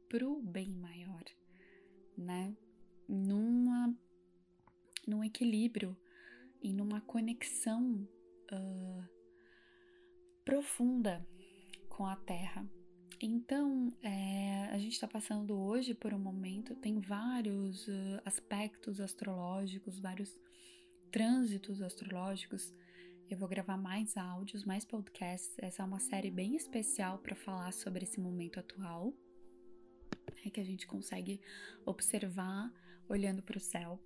para 0.08 0.28
o 0.28 0.42
bem 0.42 0.70
maior, 0.70 1.22
né? 2.18 2.56
Numa 3.08 3.94
num 5.06 5.22
equilíbrio 5.22 5.96
e 6.60 6.72
numa 6.72 7.00
conexão 7.00 8.08
uh, 8.52 9.04
profunda 10.44 11.26
com 11.88 12.06
a 12.06 12.16
Terra. 12.16 12.66
Então, 13.20 13.96
é, 14.02 14.68
a 14.72 14.78
gente 14.78 14.94
está 14.94 15.06
passando 15.06 15.56
hoje 15.56 15.94
por 15.94 16.12
um 16.12 16.18
momento, 16.18 16.74
tem 16.74 17.00
vários 17.00 17.86
uh, 17.86 18.20
aspectos 18.24 19.00
astrológicos, 19.00 20.00
vários 20.00 20.36
trânsitos 21.10 21.80
astrológicos. 21.82 22.74
eu 23.30 23.38
vou 23.38 23.48
gravar 23.48 23.76
mais 23.76 24.16
áudios, 24.16 24.64
mais 24.64 24.84
podcasts. 24.84 25.54
Essa 25.58 25.82
é 25.82 25.86
uma 25.86 26.00
série 26.00 26.30
bem 26.30 26.56
especial 26.56 27.18
para 27.18 27.36
falar 27.36 27.72
sobre 27.72 28.04
esse 28.04 28.18
momento 28.18 28.58
atual, 28.58 29.14
é 30.44 30.50
que 30.50 30.60
a 30.60 30.64
gente 30.64 30.86
consegue 30.86 31.40
observar 31.86 32.72
olhando 33.08 33.42
para 33.42 33.56
o 33.56 33.60
céu, 33.60 34.00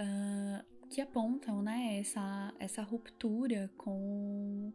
uh, 0.00 0.86
que 0.88 1.00
apontam, 1.00 1.62
né, 1.62 1.98
essa, 1.98 2.54
essa 2.58 2.82
ruptura 2.82 3.70
com 3.76 4.72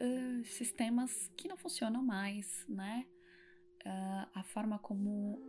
uh, 0.00 0.44
sistemas 0.44 1.30
que 1.36 1.48
não 1.48 1.56
funcionam 1.56 2.02
mais, 2.02 2.64
né, 2.68 3.06
uh, 3.86 4.30
a 4.34 4.42
forma 4.42 4.78
como 4.78 5.40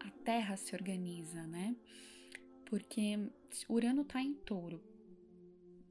a 0.00 0.10
Terra 0.24 0.56
se 0.56 0.74
organiza, 0.74 1.46
né, 1.46 1.76
porque 2.66 3.30
Urano 3.68 4.02
está 4.02 4.22
em 4.22 4.34
Touro, 4.34 4.82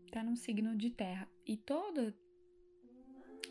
está 0.05 0.23
num 0.23 0.35
signo 0.35 0.75
de 0.75 0.89
Terra. 0.89 1.29
E 1.45 1.57
toda 1.57 2.15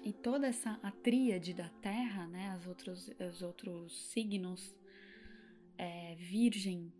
e 0.04 0.12
toda 0.12 0.46
essa 0.46 0.78
a 0.82 0.90
tríade 0.90 1.52
da 1.52 1.68
Terra, 1.68 2.26
né, 2.28 2.48
as 2.50 2.66
outros, 2.66 3.10
os 3.30 3.42
outros 3.42 4.10
signos, 4.10 4.76
é, 5.76 6.14
Virgem, 6.16 6.92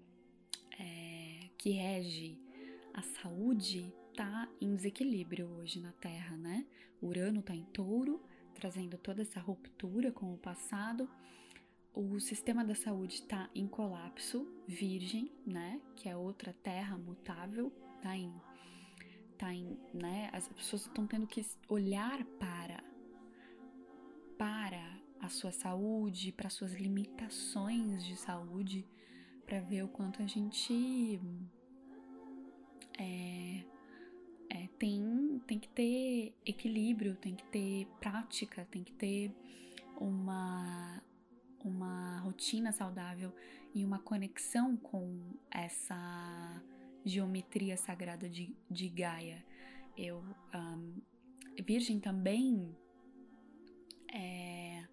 que 1.59 1.71
rege 1.71 2.38
a 2.95 3.03
saúde, 3.03 3.93
tá 4.17 4.49
em 4.61 4.75
desequilíbrio 4.75 5.49
hoje 5.59 5.81
na 5.81 5.93
Terra, 5.93 6.37
né? 6.37 6.65
Urano 7.03 7.43
tá 7.43 7.55
em 7.55 7.65
touro, 7.65 8.23
trazendo 8.55 8.97
toda 8.97 9.23
essa 9.23 9.41
ruptura 9.41 10.12
com 10.12 10.33
o 10.33 10.38
passado. 10.38 11.11
O 11.93 12.21
sistema 12.21 12.65
da 12.65 12.75
saúde 12.75 13.15
está 13.15 13.50
em 13.55 13.67
colapso, 13.67 14.47
Virgem, 14.67 15.33
né? 15.45 15.81
Que 15.97 16.09
é 16.09 16.17
outra 16.17 16.53
Terra 16.53 16.97
mutável, 16.97 17.73
tá 18.00 18.17
em 18.17 18.33
tá 19.37 19.55
em, 19.55 19.79
né, 19.95 20.29
as 20.33 20.49
pessoas 20.49 20.83
estão 20.83 21.07
tendo 21.07 21.25
que 21.25 21.47
olhar 21.69 22.25
para 22.41 22.83
para 24.37 24.99
a 25.21 25.29
sua 25.29 25.53
saúde, 25.53 26.33
para 26.33 26.50
suas 26.50 26.73
limitações 26.73 28.05
de 28.05 28.17
saúde, 28.17 28.85
para 29.49 29.61
ver 29.61 29.83
o 29.83 29.88
quanto 29.88 30.23
a 30.23 30.26
gente 30.26 31.19
é, 32.99 33.64
é, 34.50 34.69
tem, 34.78 35.43
tem 35.47 35.59
que 35.59 35.69
ter 35.71 36.35
equilíbrio, 36.45 37.17
tem 37.17 37.35
que 37.35 37.45
ter 37.45 37.87
prática, 37.99 38.69
tem 38.71 38.85
que 38.85 38.93
ter 38.93 39.35
uma, 39.99 41.02
uma 41.64 42.19
rotina 42.21 42.73
saudável 42.73 43.35
e 43.75 43.87
uma 43.87 43.99
conexão 43.99 44.76
com 44.76 45.19
essa 45.50 46.62
geometria 47.02 47.78
sagrada 47.78 48.28
de, 48.28 48.55
de 48.71 48.88
Gaia. 48.90 49.43
Eu, 49.97 50.23
um, 50.55 51.00
Virgem 51.64 51.99
também 51.99 52.76
é, 54.12 54.85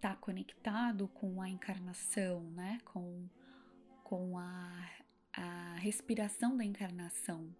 tá 0.00 0.14
conectado 0.14 1.08
com 1.08 1.42
a 1.42 1.48
encarnação, 1.48 2.42
né? 2.52 2.78
Com, 2.84 3.28
com 4.08 4.38
a, 4.38 4.90
a 5.34 5.74
respiração 5.74 6.56
da 6.56 6.64
encarnação. 6.64 7.54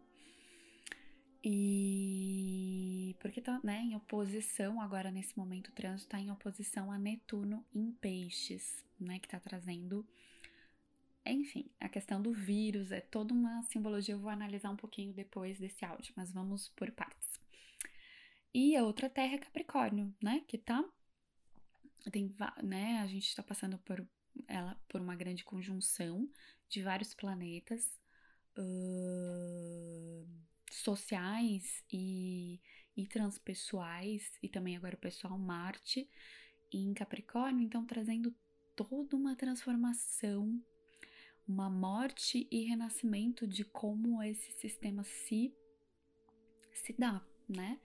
E 1.44 3.14
porque 3.20 3.42
tá 3.42 3.60
né, 3.62 3.82
em 3.82 3.94
oposição, 3.94 4.80
agora 4.80 5.10
nesse 5.10 5.36
momento 5.36 5.68
o 5.68 5.72
trânsito 5.72 6.06
está 6.06 6.18
em 6.18 6.30
oposição 6.30 6.90
a 6.90 6.98
Netuno 6.98 7.62
em 7.74 7.92
peixes, 7.92 8.82
né? 8.98 9.18
Que 9.18 9.28
tá 9.28 9.38
trazendo 9.38 10.08
enfim, 11.26 11.70
a 11.78 11.90
questão 11.90 12.22
do 12.22 12.32
vírus 12.32 12.90
é 12.92 13.02
toda 13.02 13.34
uma 13.34 13.62
simbologia, 13.64 14.14
eu 14.14 14.18
vou 14.18 14.30
analisar 14.30 14.70
um 14.70 14.76
pouquinho 14.76 15.12
depois 15.12 15.58
desse 15.58 15.84
áudio, 15.84 16.14
mas 16.16 16.32
vamos 16.32 16.70
por 16.70 16.90
partes. 16.92 17.38
E 18.54 18.74
a 18.74 18.82
outra 18.82 19.10
terra 19.10 19.34
é 19.34 19.38
Capricórnio, 19.38 20.14
né? 20.22 20.42
Que 20.48 20.56
tá. 20.56 20.82
Tem, 22.10 22.34
né, 22.62 23.00
a 23.00 23.06
gente 23.06 23.28
está 23.28 23.42
passando 23.42 23.76
por 23.80 24.02
ela 24.46 24.76
por 24.88 25.00
uma 25.00 25.16
grande 25.16 25.44
conjunção 25.44 26.28
de 26.68 26.82
vários 26.82 27.14
planetas 27.14 27.98
uh, 28.58 30.26
sociais 30.70 31.84
e, 31.92 32.60
e 32.96 33.06
transpessoais, 33.06 34.30
e 34.42 34.48
também 34.48 34.76
agora 34.76 34.94
o 34.94 35.00
pessoal 35.00 35.38
Marte 35.38 36.08
em 36.72 36.92
Capricórnio, 36.92 37.64
então 37.64 37.86
trazendo 37.86 38.34
toda 38.76 39.16
uma 39.16 39.34
transformação 39.34 40.62
uma 41.48 41.70
morte 41.70 42.46
e 42.50 42.64
renascimento 42.64 43.46
de 43.46 43.64
como 43.64 44.22
esse 44.22 44.52
sistema 44.52 45.02
se 45.02 45.54
se 46.74 46.92
dá, 46.92 47.26
né? 47.48 47.80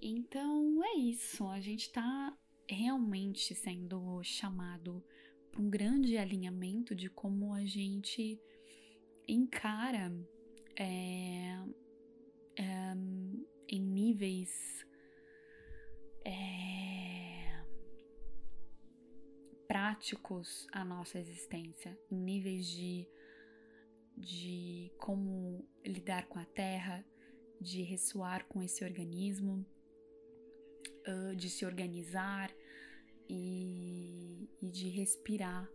Então 0.00 0.82
é 0.84 0.94
isso, 0.94 1.46
a 1.48 1.60
gente 1.60 1.86
está 1.86 2.34
realmente 2.68 3.54
sendo 3.54 4.22
chamado 4.22 5.04
um 5.58 5.68
grande 5.68 6.16
alinhamento 6.16 6.94
de 6.94 7.08
como 7.08 7.52
a 7.52 7.64
gente 7.64 8.40
encara 9.26 10.12
é, 10.76 11.56
é, 12.56 12.94
em 13.68 13.80
níveis 13.80 14.86
é, 16.24 17.62
práticos 19.66 20.66
a 20.72 20.84
nossa 20.84 21.18
existência, 21.18 21.98
em 22.10 22.16
níveis 22.16 22.66
de, 22.66 23.08
de 24.16 24.92
como 24.98 25.64
lidar 25.84 26.26
com 26.26 26.38
a 26.38 26.44
terra, 26.44 27.04
de 27.60 27.82
ressoar 27.82 28.46
com 28.46 28.62
esse 28.62 28.82
organismo, 28.84 29.66
de 31.36 31.50
se 31.50 31.64
organizar 31.64 32.54
e, 33.30 34.48
e 34.60 34.68
de 34.68 34.88
respirar 34.88 35.70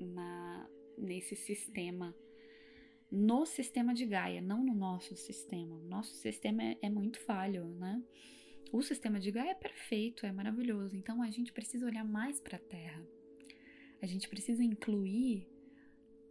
na, 0.00 0.68
nesse 0.98 1.36
sistema 1.36 2.14
no 3.10 3.44
sistema 3.44 3.92
de 3.92 4.06
Gaia, 4.06 4.40
não 4.40 4.64
no 4.64 4.72
nosso 4.72 5.16
sistema. 5.16 5.76
Nosso 5.82 6.14
sistema 6.14 6.62
é, 6.62 6.78
é, 6.82 6.88
muito 6.88 7.18
falho, 7.18 7.66
né? 7.66 8.00
O 8.72 8.82
sistema 8.82 9.18
de 9.18 9.32
Gaia 9.32 9.50
é 9.50 9.54
perfeito, 9.54 10.24
é 10.24 10.30
maravilhoso. 10.30 10.96
Então 10.96 11.20
a 11.20 11.28
gente 11.28 11.52
precisa 11.52 11.86
olhar 11.86 12.04
mais 12.04 12.40
para 12.40 12.56
a 12.56 12.60
Terra. 12.60 13.04
A 14.00 14.06
gente 14.06 14.28
precisa 14.28 14.62
incluir 14.62 15.48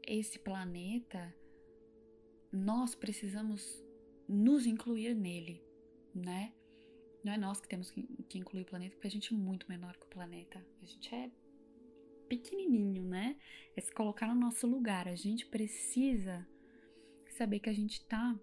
esse 0.07 0.39
planeta, 0.39 1.35
nós 2.51 2.95
precisamos 2.95 3.83
nos 4.27 4.65
incluir 4.65 5.13
nele, 5.13 5.61
né? 6.15 6.53
Não 7.23 7.33
é 7.33 7.37
nós 7.37 7.59
que 7.59 7.67
temos 7.67 7.91
que 7.91 8.37
incluir 8.37 8.63
o 8.63 8.65
planeta, 8.65 8.95
porque 8.95 9.07
a 9.07 9.11
gente 9.11 9.33
é 9.33 9.37
muito 9.37 9.67
menor 9.67 9.97
que 9.97 10.05
o 10.05 10.09
planeta. 10.09 10.65
A 10.81 10.85
gente 10.85 11.13
é 11.13 11.29
pequenininho, 12.29 13.03
né? 13.03 13.35
É 13.75 13.81
se 13.81 13.91
colocar 13.91 14.27
no 14.27 14.39
nosso 14.39 14.67
lugar. 14.67 15.07
A 15.07 15.15
gente 15.15 15.45
precisa 15.47 16.47
saber 17.31 17.59
que 17.59 17.69
a 17.69 17.73
gente 17.73 18.05
tá 18.05 18.39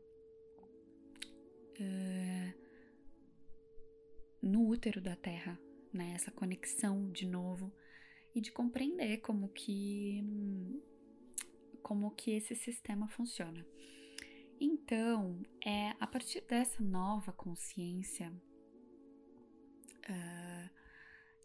uh, 1.80 2.54
no 4.42 4.68
útero 4.68 5.00
da 5.00 5.16
Terra, 5.16 5.58
né? 5.92 6.12
Essa 6.14 6.30
conexão 6.30 7.10
de 7.10 7.26
novo 7.26 7.72
e 8.34 8.40
de 8.40 8.52
compreender 8.52 9.18
como 9.18 9.48
que 9.48 10.22
como 11.82 12.10
que 12.10 12.32
esse 12.32 12.56
sistema 12.56 13.08
funciona. 13.08 13.64
Então, 14.60 15.40
é 15.64 15.94
a 16.00 16.06
partir 16.06 16.40
dessa 16.40 16.82
nova 16.82 17.32
consciência 17.32 18.32
uh, 20.08 20.70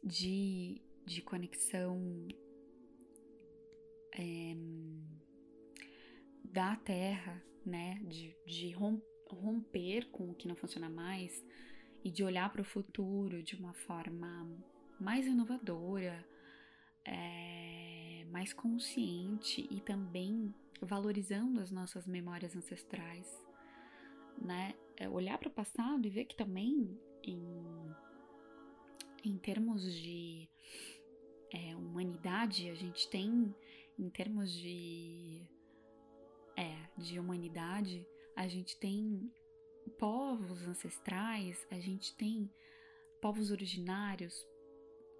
de, 0.03 0.81
de 1.05 1.21
conexão 1.21 2.27
é, 4.13 4.55
da 6.43 6.75
Terra, 6.75 7.41
né, 7.65 7.99
de, 8.03 8.35
de 8.45 8.71
romper 9.29 10.09
com 10.11 10.31
o 10.31 10.35
que 10.35 10.47
não 10.47 10.55
funciona 10.55 10.89
mais 10.89 11.43
e 12.03 12.09
de 12.09 12.23
olhar 12.23 12.51
para 12.51 12.61
o 12.61 12.65
futuro 12.65 13.43
de 13.43 13.55
uma 13.55 13.73
forma 13.73 14.49
mais 14.99 15.25
inovadora, 15.25 16.25
é, 17.05 18.25
mais 18.31 18.53
consciente 18.53 19.67
e 19.69 19.79
também 19.81 20.53
valorizando 20.81 21.59
as 21.59 21.71
nossas 21.71 22.07
memórias 22.07 22.55
ancestrais, 22.55 23.27
né? 24.37 24.73
É 24.97 25.07
olhar 25.07 25.37
para 25.37 25.49
o 25.49 25.51
passado 25.51 26.05
e 26.05 26.09
ver 26.09 26.25
que 26.25 26.35
também 26.35 26.99
em, 27.23 27.39
em 29.23 29.37
termos 29.37 29.83
de 29.83 30.49
é, 31.53 31.75
humanidade 31.75 32.69
a 32.69 32.75
gente 32.75 33.09
tem, 33.09 33.53
em 33.97 34.09
termos 34.09 34.51
de 34.51 35.47
é, 36.57 36.89
de 36.97 37.19
humanidade 37.19 38.05
a 38.35 38.47
gente 38.47 38.77
tem 38.77 39.31
povos 39.97 40.61
ancestrais, 40.67 41.65
a 41.69 41.79
gente 41.79 42.15
tem 42.15 42.49
povos 43.21 43.51
originários, 43.51 44.45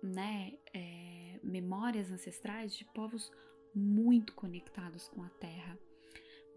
né, 0.01 0.57
é, 0.73 1.39
memórias 1.43 2.11
ancestrais 2.11 2.75
de 2.75 2.85
povos 2.85 3.31
muito 3.73 4.33
conectados 4.33 5.07
com 5.07 5.23
a 5.23 5.29
terra, 5.29 5.77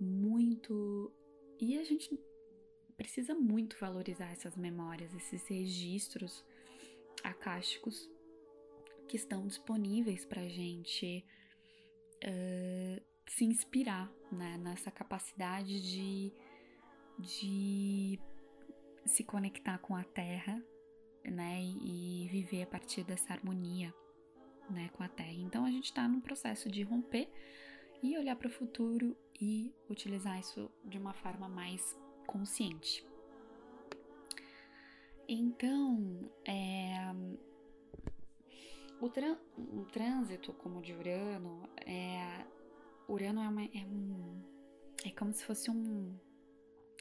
muito. 0.01 1.13
E 1.61 1.79
a 1.79 1.85
gente 1.85 2.19
precisa 2.97 3.35
muito 3.35 3.77
valorizar 3.79 4.31
essas 4.31 4.57
memórias, 4.57 5.15
esses 5.15 5.47
registros 5.47 6.45
acásticos 7.25 8.09
que 9.09 9.17
estão 9.17 9.47
disponíveis 9.47 10.25
para 10.25 10.47
gente 10.49 11.25
uh, 12.25 13.03
se 13.27 13.45
inspirar 13.45 14.13
né, 14.31 14.59
nessa 14.59 14.91
capacidade 14.91 15.83
de, 15.83 16.33
de 17.19 18.21
se 19.07 19.25
conectar 19.25 19.79
com 19.79 19.97
a 19.97 20.05
Terra 20.05 20.63
né, 21.25 21.63
e 21.63 22.29
viver 22.31 22.63
a 22.63 22.67
partir 22.67 23.03
dessa 23.05 23.33
harmonia 23.33 23.95
né, 24.71 24.91
com 24.93 25.03
a 25.03 25.09
Terra. 25.09 25.33
Então 25.33 25.65
a 25.65 25.71
gente 25.71 25.87
está 25.87 26.07
num 26.07 26.21
processo 26.21 26.71
de 26.71 26.83
romper 26.83 27.29
e 28.03 28.17
olhar 28.19 28.37
para 28.37 28.49
o 28.49 28.53
futuro 28.53 29.17
e 29.41 29.73
utilizar 29.89 30.39
isso 30.39 30.71
de 30.85 30.99
uma 30.99 31.15
forma 31.15 31.49
mais 31.49 31.97
consciente. 32.27 33.05
Então, 35.29 36.31
é, 36.47 37.13
o, 39.01 39.07
o, 39.07 39.85
trânsito 39.87 40.53
como 40.55 40.83
de 40.83 40.93
Urano, 40.93 41.69
é, 41.87 42.45
Urano 43.09 43.41
é, 43.41 43.49
uma, 43.49 43.65
é, 43.65 43.87
um, 43.87 44.43
é 45.05 45.11
como 45.11 45.33
se 45.33 45.45
fosse 45.45 45.71
um, 45.71 46.15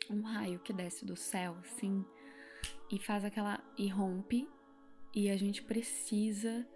um 0.09 0.21
raio 0.21 0.59
que 0.59 0.71
desce 0.71 1.05
do 1.05 1.15
céu, 1.15 1.57
assim, 1.62 2.05
e 2.91 2.99
faz 2.99 3.25
aquela. 3.25 3.62
e 3.77 3.88
rompe, 3.89 4.49
e 5.13 5.29
a 5.29 5.38
gente 5.38 5.62
precisa. 5.63 6.67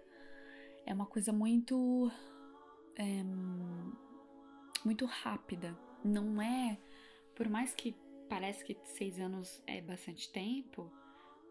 É 0.84 0.92
uma 0.92 1.06
coisa 1.06 1.32
muito. 1.32 2.10
É, 2.96 3.22
muito 4.84 5.04
rápida. 5.06 5.78
Não 6.04 6.40
é. 6.40 6.78
Por 7.34 7.48
mais 7.48 7.74
que 7.74 7.94
parece 8.28 8.64
que 8.64 8.76
seis 8.84 9.18
anos 9.18 9.62
é 9.66 9.80
bastante 9.80 10.30
tempo, 10.30 10.90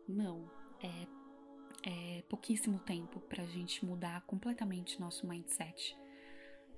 não. 0.07 0.49
É, 0.81 1.07
é 1.89 2.21
pouquíssimo 2.23 2.79
tempo 2.79 3.19
para 3.21 3.43
a 3.43 3.47
gente 3.47 3.85
mudar 3.85 4.21
completamente 4.21 4.99
nosso 4.99 5.27
mindset 5.27 5.97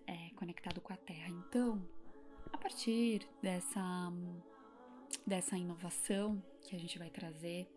é, 0.07 0.29
conectado 0.35 0.81
com 0.81 0.93
a 0.93 0.97
Terra. 0.97 1.29
Então, 1.29 1.87
a 2.51 2.57
partir 2.57 3.27
dessa, 3.41 4.11
dessa 5.25 5.57
inovação 5.57 6.43
que 6.61 6.75
a 6.75 6.79
gente 6.79 6.97
vai 6.97 7.09
trazer, 7.09 7.67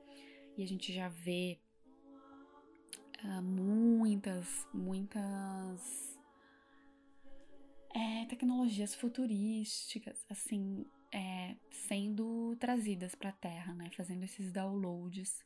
e 0.57 0.63
a 0.63 0.67
gente 0.67 0.93
já 0.93 1.09
vê 1.09 1.59
uh, 3.25 3.43
muitas, 3.43 4.67
muitas 4.73 6.19
é, 7.95 8.27
tecnologias 8.27 8.95
futurísticas, 8.95 10.25
assim, 10.31 10.85
é, 11.13 11.57
sendo 11.71 12.57
trazidas 12.57 13.15
para 13.15 13.31
a 13.31 13.35
Terra, 13.35 13.75
né? 13.75 13.91
Fazendo 13.97 14.25
esses 14.25 14.51
downloads, 14.51 15.43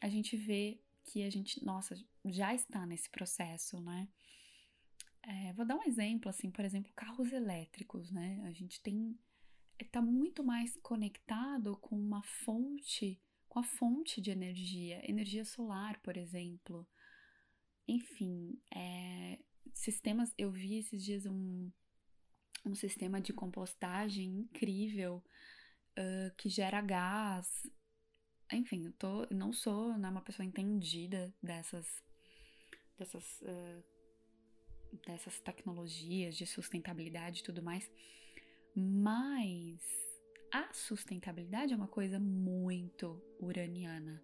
a 0.00 0.08
gente 0.08 0.36
vê 0.36 0.80
que 1.04 1.24
a 1.24 1.30
gente, 1.30 1.64
nossa, 1.64 1.96
já 2.24 2.54
está 2.54 2.86
nesse 2.86 3.10
processo, 3.10 3.80
né? 3.80 4.08
É, 5.24 5.52
vou 5.52 5.64
dar 5.64 5.76
um 5.76 5.84
exemplo, 5.84 6.28
assim, 6.28 6.50
por 6.50 6.64
exemplo, 6.64 6.92
carros 6.94 7.32
elétricos, 7.32 8.10
né? 8.10 8.40
A 8.44 8.52
gente 8.52 8.80
tem 8.80 9.18
está 9.80 10.00
muito 10.00 10.44
mais 10.44 10.76
conectado 10.82 11.76
com 11.78 11.96
uma 11.96 12.22
fonte, 12.22 13.20
com 13.48 13.58
a 13.58 13.64
fonte 13.64 14.20
de 14.20 14.30
energia, 14.30 15.02
energia 15.08 15.44
solar, 15.44 15.98
por 16.00 16.16
exemplo. 16.16 16.86
Enfim, 17.86 18.60
é, 18.74 19.40
sistemas. 19.74 20.32
Eu 20.38 20.50
vi 20.50 20.76
esses 20.76 21.04
dias 21.04 21.26
um, 21.26 21.70
um 22.64 22.74
sistema 22.74 23.20
de 23.20 23.32
compostagem 23.32 24.40
incrível 24.40 25.22
uh, 25.98 26.34
que 26.36 26.48
gera 26.48 26.80
gás. 26.80 27.70
Enfim, 28.52 28.86
eu 28.86 28.92
tô, 28.92 29.26
não 29.30 29.52
sou 29.52 29.96
né, 29.96 30.08
uma 30.08 30.20
pessoa 30.22 30.46
entendida 30.46 31.34
dessas, 31.42 32.02
dessas, 32.98 33.40
uh, 33.42 33.84
dessas 35.06 35.40
tecnologias 35.40 36.36
de 36.36 36.46
sustentabilidade 36.46 37.40
e 37.40 37.42
tudo 37.42 37.62
mais, 37.62 37.90
mas 38.74 39.80
a 40.52 40.72
sustentabilidade 40.72 41.72
é 41.72 41.76
uma 41.76 41.88
coisa 41.88 42.20
muito 42.20 43.22
uraniana, 43.40 44.22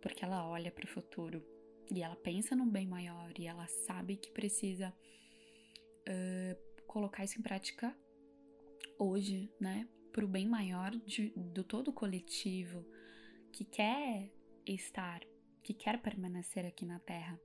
porque 0.00 0.24
ela 0.24 0.48
olha 0.48 0.70
para 0.70 0.86
o 0.86 0.88
futuro 0.88 1.44
e 1.92 2.02
ela 2.02 2.16
pensa 2.16 2.56
num 2.56 2.68
bem 2.68 2.86
maior 2.86 3.32
e 3.38 3.46
ela 3.46 3.66
sabe 3.66 4.16
que 4.16 4.30
precisa 4.30 4.92
uh, 6.08 6.65
colocar 6.86 7.24
isso 7.24 7.38
em 7.38 7.42
prática 7.42 7.96
hoje, 8.98 9.50
né? 9.60 9.88
Para 10.12 10.24
o 10.24 10.28
bem 10.28 10.46
maior 10.46 10.90
de, 10.90 11.30
do 11.36 11.62
todo 11.62 11.92
coletivo 11.92 12.86
que 13.52 13.64
quer 13.64 14.30
estar, 14.66 15.20
que 15.62 15.74
quer 15.74 16.00
permanecer 16.00 16.64
aqui 16.64 16.86
na 16.86 16.98
Terra. 17.00 17.38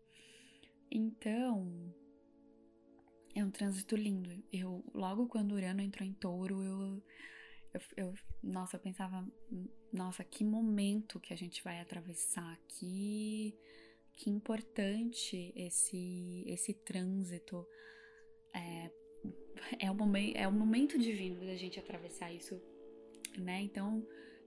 Então, 0.89 1.93
é 3.33 3.43
um 3.43 3.51
trânsito 3.51 3.95
lindo. 3.95 4.43
Eu, 4.51 4.83
logo 4.93 5.27
quando 5.27 5.53
Urano 5.53 5.81
entrou 5.81 6.07
em 6.07 6.13
touro, 6.13 6.61
eu, 6.61 7.03
eu, 7.73 7.81
eu, 7.97 8.13
nossa, 8.43 8.75
eu 8.75 8.79
pensava, 8.79 9.25
nossa, 9.91 10.23
que 10.23 10.43
momento 10.43 11.19
que 11.19 11.33
a 11.33 11.37
gente 11.37 11.63
vai 11.63 11.79
atravessar, 11.79 12.57
que, 12.67 13.55
que 14.13 14.29
importante 14.29 15.53
esse, 15.55 16.43
esse 16.47 16.73
trânsito 16.73 17.65
é, 18.53 18.91
é 19.79 19.89
o 19.89 19.95
momento, 19.95 20.37
é 20.37 20.47
o 20.47 20.51
momento 20.51 20.97
divino 20.97 21.39
da 21.39 21.55
gente 21.55 21.79
atravessar 21.79 22.33
isso, 22.33 22.61
né? 23.37 23.61
Então, 23.61 24.05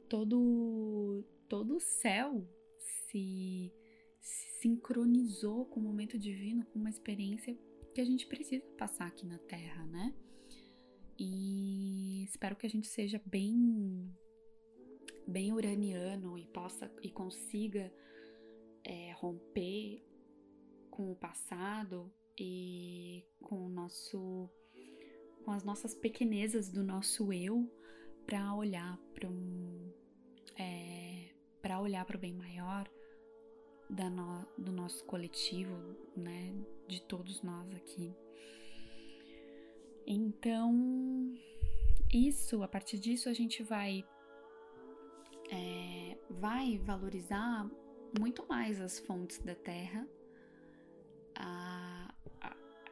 todo 0.08 1.24
todo 1.48 1.76
o 1.76 1.80
céu 1.80 2.46
se, 2.78 3.72
se 4.20 4.60
sincronizou 4.60 5.66
com 5.66 5.80
o 5.80 5.82
momento 5.82 6.18
divino, 6.18 6.64
com 6.66 6.78
uma 6.78 6.90
experiência 6.90 7.56
que 7.94 8.00
a 8.00 8.04
gente 8.04 8.26
precisa 8.26 8.64
passar 8.76 9.06
aqui 9.06 9.26
na 9.26 9.38
Terra, 9.38 9.84
né? 9.86 10.14
E 11.18 12.24
espero 12.24 12.56
que 12.56 12.66
a 12.66 12.70
gente 12.70 12.88
seja 12.88 13.20
bem 13.24 14.12
bem 15.26 15.52
uraniano 15.52 16.36
e 16.36 16.46
possa 16.46 16.90
e 17.02 17.10
consiga 17.10 17.92
é, 18.82 19.12
romper 19.12 20.04
com 20.90 21.12
o 21.12 21.16
passado 21.16 22.12
e 22.38 23.24
com 23.40 23.66
o 23.66 23.68
nosso 23.68 24.50
com 25.44 25.50
as 25.50 25.62
nossas 25.62 25.94
pequenezas 25.94 26.70
do 26.70 26.82
nosso 26.82 27.32
eu 27.32 27.70
para 28.26 28.54
olhar 28.54 28.98
para 29.14 29.28
um 29.28 29.92
é, 30.58 31.30
para 31.60 31.80
olhar 31.80 32.04
para 32.04 32.16
o 32.16 32.20
bem 32.20 32.32
maior 32.32 32.88
da 33.88 34.08
no, 34.08 34.46
do 34.56 34.72
nosso 34.72 35.04
coletivo, 35.04 35.76
né, 36.16 36.54
de 36.88 37.02
todos 37.02 37.42
nós 37.42 37.74
aqui. 37.74 38.14
Então, 40.06 41.34
isso, 42.12 42.62
a 42.62 42.68
partir 42.68 42.98
disso 42.98 43.28
a 43.28 43.32
gente 43.32 43.62
vai 43.62 44.04
é, 45.50 46.18
vai 46.30 46.78
valorizar 46.78 47.68
muito 48.18 48.46
mais 48.48 48.80
as 48.80 48.98
fontes 48.98 49.38
da 49.38 49.54
Terra, 49.54 50.06
a, 51.34 52.03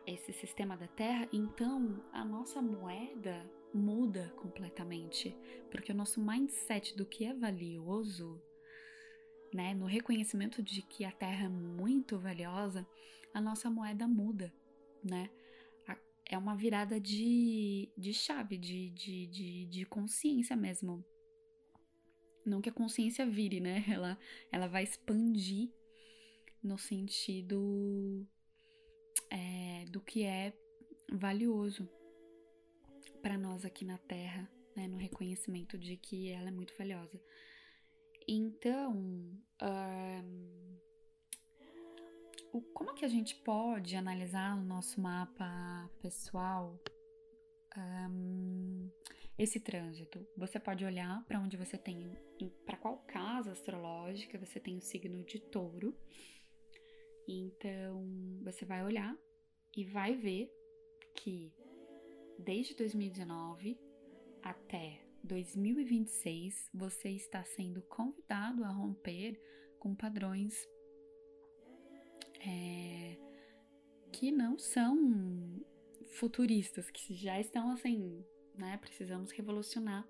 esse 0.07 0.33
sistema 0.33 0.77
da 0.77 0.89
Terra, 0.89 1.29
então 1.33 2.03
a 2.13 2.25
nossa 2.25 2.61
moeda 2.61 3.49
muda 3.73 4.33
completamente, 4.37 5.37
porque 5.71 5.93
o 5.93 5.95
nosso 5.95 6.21
mindset 6.21 6.97
do 6.97 7.07
que 7.07 7.25
é 7.25 7.35
valioso, 7.35 8.41
né, 9.53 9.75
no 9.75 9.87
reconhecimento 9.87 10.63
de 10.63 10.83
que 10.83 11.05
a 11.05 11.13
Terra 11.13 11.47
é 11.47 11.49
muito 11.49 12.19
valiosa, 12.19 12.87
a 13.33 13.41
nossa 13.41 13.71
moeda 13.71 14.07
muda, 14.07 14.53
né? 15.03 15.31
É 16.27 16.39
uma 16.39 16.57
virada 16.57 16.99
de, 16.99 17.91
de 17.97 18.15
chave, 18.15 18.57
de, 18.57 18.89
de, 18.91 19.27
de, 19.27 19.67
de 19.67 19.85
consciência 19.85 20.57
mesmo. 20.57 21.05
Não 22.45 22.63
que 22.63 22.71
a 22.71 22.73
consciência 22.73 23.27
vire, 23.27 23.61
né? 23.61 23.85
Ela, 23.91 24.19
ela 24.51 24.67
vai 24.67 24.83
expandir 24.83 25.71
no 26.63 26.79
sentido 26.79 28.27
é, 29.33 29.87
do 29.87 30.01
que 30.01 30.25
é 30.25 30.53
valioso 31.11 31.89
para 33.23 33.39
nós 33.39 33.65
aqui 33.65 33.85
na 33.85 33.97
Terra, 33.97 34.49
né, 34.77 34.87
no 34.87 34.99
reconhecimento 34.99 35.79
de 35.79 35.97
que 35.97 36.31
ela 36.31 36.49
é 36.49 36.51
muito 36.51 36.77
valiosa. 36.77 37.19
Então, 38.29 38.93
um, 38.93 40.79
o, 42.53 42.61
como 42.75 42.95
que 42.95 43.05
a 43.05 43.09
gente 43.09 43.35
pode 43.37 43.97
analisar 43.97 44.57
no 44.57 44.65
nosso 44.65 45.01
mapa 45.01 45.91
pessoal 46.03 46.79
um, 47.77 48.91
esse 49.39 49.59
trânsito? 49.59 50.25
Você 50.37 50.61
pode 50.61 50.85
olhar 50.85 51.25
para 51.25 51.41
onde 51.41 51.57
você 51.57 51.79
tem, 51.79 52.13
para 52.67 52.77
qual 52.77 52.99
casa 52.99 53.53
astrológica 53.53 54.39
você 54.39 54.61
tem 54.61 54.77
o 54.77 54.83
signo 54.83 55.25
de 55.25 55.41
touro 55.41 55.97
então, 57.41 58.05
você 58.43 58.65
vai 58.65 58.85
olhar 58.85 59.17
e 59.77 59.85
vai 59.85 60.15
ver 60.17 60.51
que 61.15 61.53
desde 62.39 62.75
2019 62.75 63.79
até 64.43 65.01
2026 65.23 66.71
você 66.75 67.11
está 67.11 67.45
sendo 67.45 67.81
convidado 67.83 68.65
a 68.65 68.69
romper 68.69 69.41
com 69.79 69.95
padrões 69.95 70.69
é, 72.45 73.17
que 74.11 74.33
não 74.33 74.59
são 74.59 75.65
futuristas, 76.13 76.91
que 76.91 77.15
já 77.15 77.41
estão 77.41 77.71
assim, 77.71 78.25
né? 78.57 78.77
Precisamos 78.79 79.31
revolucionar. 79.31 80.07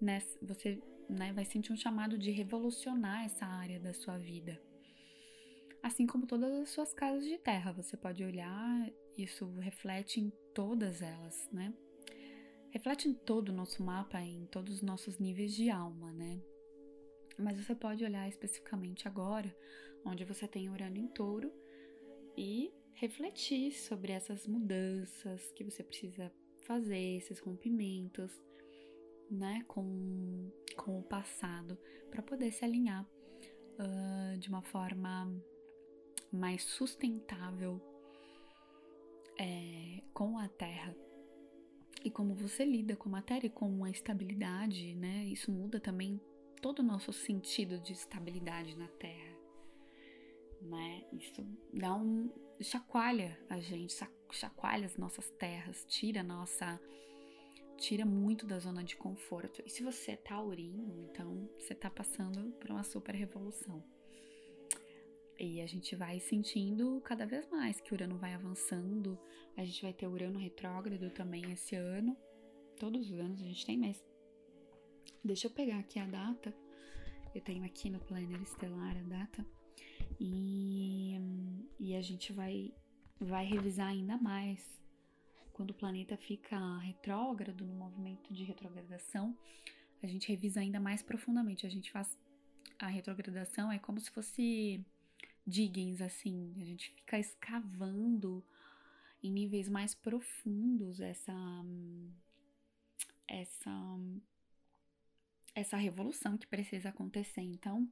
Nessa, 0.00 0.38
você 0.42 0.80
né, 1.08 1.32
vai 1.32 1.44
sentir 1.44 1.72
um 1.72 1.76
chamado 1.76 2.18
de 2.18 2.30
revolucionar 2.30 3.24
essa 3.24 3.46
área 3.46 3.80
da 3.80 3.94
sua 3.94 4.18
vida. 4.18 4.60
Assim 5.86 6.04
como 6.04 6.26
todas 6.26 6.52
as 6.52 6.70
suas 6.70 6.92
casas 6.92 7.24
de 7.24 7.38
terra, 7.38 7.70
você 7.70 7.96
pode 7.96 8.24
olhar, 8.24 8.92
isso 9.16 9.48
reflete 9.60 10.18
em 10.18 10.32
todas 10.52 11.00
elas, 11.00 11.48
né? 11.52 11.72
Reflete 12.70 13.08
em 13.08 13.14
todo 13.14 13.50
o 13.50 13.52
nosso 13.52 13.84
mapa, 13.84 14.20
em 14.20 14.46
todos 14.46 14.74
os 14.74 14.82
nossos 14.82 15.20
níveis 15.20 15.54
de 15.54 15.70
alma, 15.70 16.12
né? 16.12 16.42
Mas 17.38 17.64
você 17.64 17.72
pode 17.72 18.04
olhar 18.04 18.28
especificamente 18.28 19.06
agora, 19.06 19.56
onde 20.04 20.24
você 20.24 20.48
tem 20.48 20.68
Urano 20.68 20.96
em 20.96 21.06
touro, 21.06 21.52
e 22.36 22.74
refletir 22.94 23.70
sobre 23.70 24.10
essas 24.10 24.44
mudanças 24.44 25.52
que 25.52 25.62
você 25.62 25.84
precisa 25.84 26.32
fazer, 26.62 27.16
esses 27.16 27.38
rompimentos, 27.38 28.32
né, 29.30 29.64
com, 29.68 30.50
com 30.76 30.98
o 30.98 31.04
passado, 31.04 31.78
para 32.10 32.24
poder 32.24 32.50
se 32.50 32.64
alinhar 32.64 33.08
uh, 33.78 34.36
de 34.36 34.48
uma 34.48 34.62
forma 34.62 35.32
mais 36.36 36.62
sustentável 36.62 37.80
é, 39.38 40.02
com 40.12 40.38
a 40.38 40.48
Terra. 40.48 40.94
E 42.04 42.10
como 42.10 42.34
você 42.34 42.64
lida 42.64 42.94
com 42.94 43.08
a 43.08 43.12
matéria 43.12 43.46
e 43.46 43.50
com 43.50 43.82
a 43.84 43.90
estabilidade, 43.90 44.94
né? 44.94 45.24
Isso 45.24 45.50
muda 45.50 45.80
também 45.80 46.20
todo 46.62 46.80
o 46.80 46.84
nosso 46.84 47.12
sentido 47.12 47.78
de 47.80 47.92
estabilidade 47.92 48.76
na 48.76 48.88
Terra, 48.88 49.36
né? 50.62 51.04
Isso 51.12 51.44
dá 51.72 51.94
um 51.94 52.30
chacoalha 52.60 53.38
a 53.48 53.60
gente, 53.60 53.94
chacoalha 54.30 54.86
as 54.86 54.96
nossas 54.96 55.28
terras, 55.32 55.84
tira 55.88 56.22
nossa 56.22 56.80
tira 57.76 58.06
muito 58.06 58.46
da 58.46 58.58
zona 58.58 58.82
de 58.82 58.96
conforto. 58.96 59.62
E 59.64 59.70
se 59.70 59.82
você 59.82 60.12
é 60.12 60.16
taurino, 60.16 61.08
então 61.10 61.48
você 61.58 61.74
tá 61.74 61.90
passando 61.90 62.52
por 62.52 62.70
uma 62.70 62.82
super 62.82 63.14
revolução. 63.14 63.82
E 65.38 65.60
a 65.60 65.66
gente 65.66 65.94
vai 65.94 66.18
sentindo 66.18 67.00
cada 67.02 67.26
vez 67.26 67.46
mais 67.48 67.80
que 67.80 67.92
o 67.92 67.94
Urano 67.94 68.16
vai 68.16 68.32
avançando. 68.32 69.18
A 69.56 69.64
gente 69.64 69.82
vai 69.82 69.92
ter 69.92 70.06
Urano 70.06 70.38
retrógrado 70.38 71.10
também 71.10 71.52
esse 71.52 71.76
ano. 71.76 72.16
Todos 72.78 73.10
os 73.10 73.18
anos 73.18 73.40
a 73.40 73.44
gente 73.44 73.64
tem, 73.64 73.76
mas 73.76 74.02
deixa 75.24 75.46
eu 75.46 75.50
pegar 75.50 75.78
aqui 75.78 75.98
a 75.98 76.06
data. 76.06 76.54
Eu 77.34 77.42
tenho 77.42 77.64
aqui 77.64 77.90
no 77.90 78.00
Planner 78.00 78.40
Estelar 78.42 78.96
a 78.96 79.02
data. 79.02 79.46
E, 80.18 81.18
e 81.78 81.94
a 81.94 82.00
gente 82.00 82.32
vai, 82.32 82.72
vai 83.20 83.44
revisar 83.44 83.88
ainda 83.88 84.16
mais 84.16 84.76
quando 85.56 85.70
o 85.70 85.74
planeta 85.74 86.18
fica 86.18 86.58
retrógrado, 86.80 87.64
no 87.64 87.74
movimento 87.74 88.30
de 88.32 88.44
retrogradação, 88.44 89.34
a 90.02 90.06
gente 90.06 90.28
revisa 90.28 90.60
ainda 90.60 90.78
mais 90.78 91.02
profundamente. 91.02 91.66
A 91.66 91.70
gente 91.70 91.90
faz 91.90 92.18
a 92.78 92.88
retrogradação, 92.88 93.72
é 93.72 93.78
como 93.78 93.98
se 93.98 94.10
fosse 94.10 94.84
diggings, 95.46 96.02
assim, 96.02 96.54
a 96.60 96.64
gente 96.64 96.90
fica 96.90 97.18
escavando 97.18 98.44
em 99.22 99.30
níveis 99.30 99.68
mais 99.68 99.94
profundos 99.94 101.00
essa 101.00 101.34
essa 103.28 103.70
essa 105.54 105.76
revolução 105.76 106.36
que 106.36 106.46
precisa 106.46 106.90
acontecer. 106.90 107.40
Então, 107.40 107.88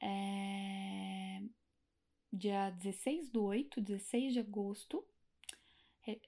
é, 0.00 1.42
dia 2.32 2.70
16 2.70 3.28
do 3.28 3.44
8, 3.44 3.80
16 3.80 4.32
de 4.32 4.40
agosto, 4.40 5.04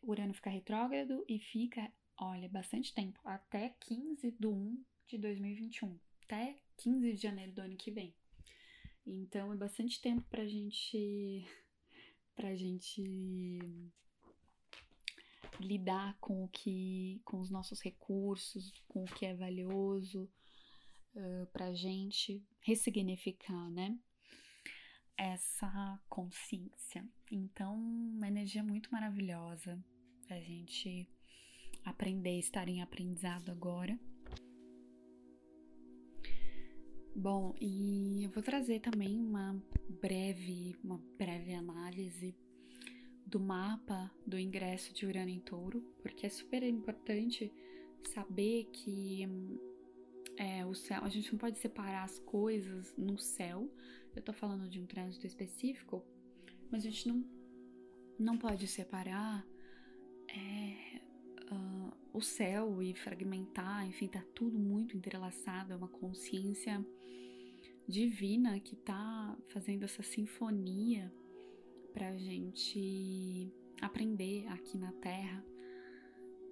Urano 0.02 0.34
fica 0.34 0.50
retrógrado 0.50 1.24
e 1.28 1.38
fica, 1.38 1.90
olha, 2.18 2.48
bastante 2.48 2.92
tempo, 2.92 3.18
até 3.24 3.70
15 3.80 4.30
de 4.32 4.46
1 4.46 4.84
de 5.06 5.18
2021, 5.18 5.98
até 6.24 6.56
15 6.76 7.12
de 7.14 7.20
janeiro 7.20 7.52
do 7.52 7.62
ano 7.62 7.76
que 7.76 7.90
vem. 7.90 8.14
Então 9.06 9.52
é 9.52 9.56
bastante 9.56 10.00
tempo 10.00 10.22
pra 10.28 10.46
gente 10.46 11.44
pra 12.34 12.54
gente 12.54 13.60
lidar 15.60 16.16
com 16.20 16.44
o 16.44 16.48
que 16.48 17.20
com 17.24 17.40
os 17.40 17.50
nossos 17.50 17.80
recursos, 17.80 18.72
com 18.88 19.04
o 19.04 19.06
que 19.06 19.24
é 19.24 19.34
valioso 19.34 20.28
uh, 21.14 21.46
pra 21.52 21.72
gente 21.74 22.44
ressignificar, 22.60 23.70
né? 23.70 23.96
essa 25.16 26.00
consciência. 26.08 27.06
Então, 27.30 27.74
uma 27.76 28.28
energia 28.28 28.62
muito 28.62 28.90
maravilhosa 28.90 29.82
a 30.28 30.40
gente 30.40 31.08
aprender, 31.84 32.38
estar 32.38 32.68
em 32.68 32.82
aprendizado 32.82 33.50
agora. 33.50 33.98
Bom, 37.16 37.55
e 37.61 38.24
eu 38.24 38.31
vou 38.31 38.42
trazer 38.42 38.81
também 38.81 39.20
uma 39.20 39.57
breve, 40.03 40.77
uma 40.83 41.00
breve 41.16 41.55
análise 41.55 42.35
do 43.24 43.38
mapa 43.38 44.11
do 44.27 44.37
ingresso 44.37 44.92
de 44.92 45.07
Urano 45.07 45.31
em 45.31 45.38
Touro, 45.38 45.81
porque 46.03 46.27
é 46.27 46.29
super 46.29 46.61
importante 46.64 47.53
saber 48.12 48.64
que 48.72 49.29
é, 50.37 50.66
o 50.66 50.74
céu, 50.74 51.05
a 51.05 51.09
gente 51.09 51.31
não 51.31 51.38
pode 51.38 51.57
separar 51.61 52.03
as 52.03 52.18
coisas 52.18 52.92
no 52.98 53.16
céu. 53.16 53.72
Eu 54.14 54.20
tô 54.20 54.33
falando 54.33 54.68
de 54.68 54.81
um 54.81 54.87
trânsito 54.87 55.24
específico, 55.24 56.05
mas 56.68 56.85
a 56.85 56.90
gente 56.90 57.07
não, 57.07 57.24
não 58.18 58.37
pode 58.37 58.66
separar 58.66 59.46
é, 60.29 61.00
uh, 61.53 61.96
o 62.12 62.20
céu 62.20 62.83
e 62.83 62.92
fragmentar, 62.92 63.87
enfim, 63.87 64.09
tá 64.09 64.24
tudo 64.35 64.59
muito 64.59 64.96
entrelaçado, 64.96 65.72
é 65.72 65.77
uma 65.77 65.88
consciência 65.88 66.85
divina 67.88 68.58
que 68.60 68.76
tá 68.76 69.36
fazendo 69.48 69.84
essa 69.84 70.02
sinfonia 70.02 71.12
pra 71.92 72.16
gente 72.16 73.52
aprender 73.80 74.46
aqui 74.48 74.76
na 74.78 74.92
Terra. 74.92 75.44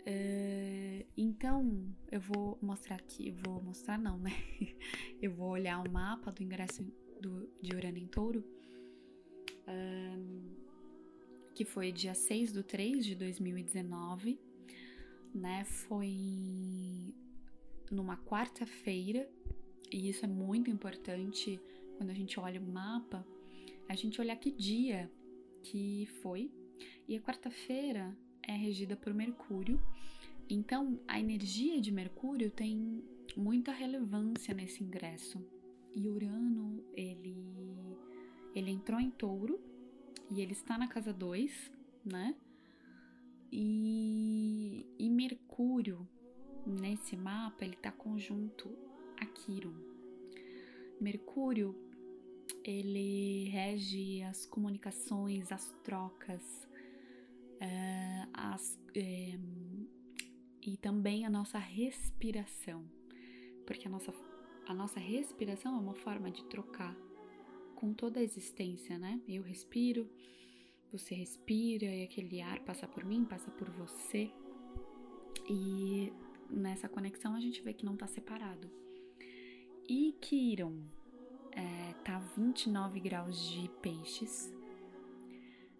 Uh, 0.02 1.06
então, 1.16 1.94
eu 2.10 2.20
vou 2.20 2.58
mostrar 2.60 2.96
aqui, 2.96 3.30
vou 3.30 3.62
mostrar 3.62 3.98
não, 3.98 4.18
né? 4.18 4.32
Eu 5.22 5.30
vou 5.30 5.50
olhar 5.50 5.78
o 5.78 5.88
mapa 5.88 6.32
do 6.32 6.42
ingresso 6.42 6.82
do, 7.20 7.48
de 7.62 7.76
Urano 7.76 7.98
em 7.98 8.08
Touro, 8.08 8.44
um, 9.68 10.56
que 11.54 11.64
foi 11.64 11.92
dia 11.92 12.14
6 12.14 12.52
do 12.52 12.64
3 12.64 13.06
de 13.06 13.14
2019, 13.14 14.40
né? 15.32 15.64
Foi 15.64 17.14
numa 17.88 18.16
quarta-feira, 18.16 19.30
e 19.92 20.08
isso 20.08 20.24
é 20.24 20.28
muito 20.28 20.70
importante 20.70 21.60
quando 21.96 22.10
a 22.10 22.14
gente 22.14 22.38
olha 22.40 22.60
o 22.60 22.64
mapa, 22.64 23.26
a 23.88 23.94
gente 23.94 24.20
olhar 24.20 24.36
que 24.36 24.50
dia 24.50 25.10
que 25.62 26.06
foi. 26.22 26.50
E 27.06 27.16
a 27.16 27.20
quarta-feira 27.20 28.16
é 28.42 28.52
regida 28.52 28.96
por 28.96 29.12
Mercúrio. 29.14 29.80
Então, 30.48 30.98
a 31.06 31.20
energia 31.20 31.80
de 31.80 31.92
Mercúrio 31.92 32.50
tem 32.50 33.02
muita 33.36 33.72
relevância 33.72 34.54
nesse 34.54 34.82
ingresso. 34.82 35.44
E 35.94 36.08
Urano, 36.08 36.82
ele, 36.92 37.36
ele 38.54 38.70
entrou 38.70 38.98
em 38.98 39.10
touro 39.10 39.60
e 40.30 40.40
ele 40.40 40.52
está 40.52 40.78
na 40.78 40.88
casa 40.88 41.12
2, 41.12 41.70
né? 42.04 42.34
E, 43.52 44.86
e 44.98 45.10
Mercúrio, 45.10 46.08
nesse 46.66 47.16
mapa, 47.16 47.64
ele 47.64 47.74
está 47.74 47.92
conjunto 47.92 48.70
a 49.22 49.26
Quiron. 49.26 49.74
Mercúrio, 51.00 51.74
ele 52.64 53.48
rege 53.48 54.22
as 54.22 54.44
comunicações, 54.46 55.50
as 55.50 55.70
trocas, 55.84 56.68
é, 57.60 58.26
as, 58.32 58.78
é, 58.94 59.38
e 60.60 60.76
também 60.76 61.24
a 61.24 61.30
nossa 61.30 61.58
respiração, 61.58 62.84
porque 63.66 63.86
a 63.86 63.90
nossa 63.90 64.12
a 64.66 64.72
nossa 64.72 65.00
respiração 65.00 65.74
é 65.74 65.78
uma 65.78 65.94
forma 65.94 66.30
de 66.30 66.44
trocar 66.44 66.96
com 67.74 67.92
toda 67.92 68.20
a 68.20 68.22
existência, 68.22 68.96
né? 68.96 69.20
Eu 69.26 69.42
respiro, 69.42 70.08
você 70.92 71.16
respira 71.16 71.86
e 71.86 72.04
aquele 72.04 72.40
ar 72.40 72.60
passa 72.60 72.86
por 72.86 73.04
mim, 73.04 73.24
passa 73.24 73.50
por 73.50 73.68
você. 73.70 74.30
E 75.50 76.12
nessa 76.48 76.88
conexão 76.88 77.34
a 77.34 77.40
gente 77.40 77.60
vê 77.60 77.72
que 77.74 77.84
não 77.84 77.96
tá 77.96 78.06
separado. 78.06 78.70
E 79.88 80.12
Kiron 80.20 80.80
é, 81.52 81.94
tá 82.04 82.18
29 82.36 83.00
graus 83.00 83.48
de 83.48 83.68
peixes. 83.80 84.52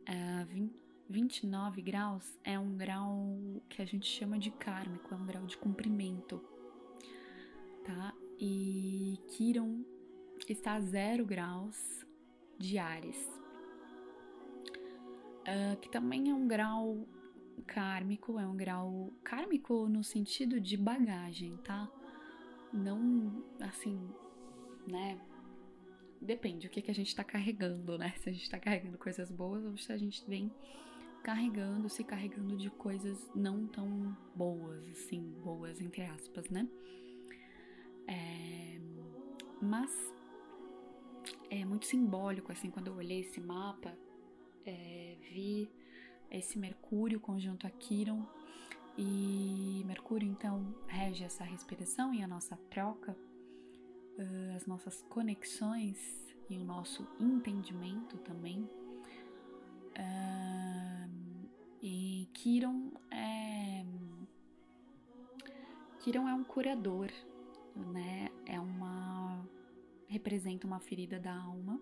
É, 0.06 0.44
20, 0.44 0.72
29 1.08 1.82
graus 1.82 2.38
é 2.42 2.58
um 2.58 2.76
grau 2.76 3.62
que 3.68 3.80
a 3.80 3.84
gente 3.84 4.06
chama 4.06 4.38
de 4.38 4.50
kármico, 4.50 5.14
é 5.14 5.16
um 5.16 5.26
grau 5.26 5.46
de 5.46 5.56
cumprimento 5.56 6.40
tá? 7.82 8.14
E 8.38 9.18
Quiron 9.28 9.84
está 10.48 10.74
a 10.74 10.80
zero 10.80 11.24
graus 11.24 12.04
de 12.58 12.78
Ares, 12.78 13.28
uh, 15.40 15.76
que 15.80 15.88
também 15.88 16.30
é 16.30 16.34
um 16.34 16.46
grau 16.46 17.06
kármico, 17.66 18.38
é 18.38 18.46
um 18.46 18.56
grau 18.56 19.12
kármico 19.22 19.88
no 19.88 20.02
sentido 20.02 20.60
de 20.60 20.76
bagagem, 20.76 21.56
tá? 21.58 21.90
Não 22.72 23.44
assim, 23.61 23.98
né? 24.87 25.20
Depende 26.20 26.66
o 26.66 26.70
que, 26.70 26.80
que 26.80 26.90
a 26.90 26.94
gente 26.94 27.14
tá 27.14 27.24
carregando, 27.24 27.98
né? 27.98 28.14
Se 28.18 28.28
a 28.28 28.32
gente 28.32 28.48
tá 28.48 28.58
carregando 28.58 28.96
coisas 28.96 29.30
boas 29.30 29.64
ou 29.64 29.76
se 29.76 29.92
a 29.92 29.98
gente 29.98 30.24
vem 30.28 30.52
carregando, 31.22 31.88
se 31.88 32.02
carregando 32.02 32.56
de 32.56 32.70
coisas 32.70 33.30
não 33.35 33.66
tão 33.66 34.16
boas, 34.35 34.88
assim, 34.88 35.20
boas 35.42 35.80
entre 35.80 36.02
aspas, 36.04 36.48
né? 36.48 36.68
É, 38.06 38.80
mas 39.61 39.90
é 41.50 41.64
muito 41.64 41.87
simbólico, 41.87 42.50
assim, 42.50 42.70
quando 42.70 42.88
eu 42.88 42.94
olhei 42.94 43.20
esse 43.20 43.40
mapa, 43.40 43.96
é, 44.64 45.16
vi 45.32 45.70
esse 46.30 46.58
Mercúrio 46.58 47.20
conjunto 47.20 47.66
a 47.66 47.70
Quiron, 47.70 48.26
e 48.96 49.83
Mercúrio 49.87 50.28
então 50.28 50.74
rege 50.87 51.24
essa 51.24 51.44
respiração 51.44 52.12
e 52.12 52.22
a 52.22 52.26
nossa 52.26 52.57
troca, 52.70 53.12
uh, 53.12 54.57
as 54.57 54.66
nossas 54.66 55.02
conexões 55.09 55.96
e 56.48 56.59
o 56.59 56.64
nosso 56.64 57.07
entendimento 57.18 58.18
também. 58.18 58.68
Uh, 59.92 61.48
e 61.83 62.28
Quiron 62.33 62.90
é. 63.11 63.85
Quiron 66.00 66.28
é 66.28 66.35
um 66.35 66.44
curador, 66.44 67.11
né? 67.74 68.31
É 68.46 68.61
uma. 68.61 69.46
representa 70.07 70.66
uma 70.66 70.81
ferida 70.81 71.18
da 71.18 71.35
alma. 71.35 71.81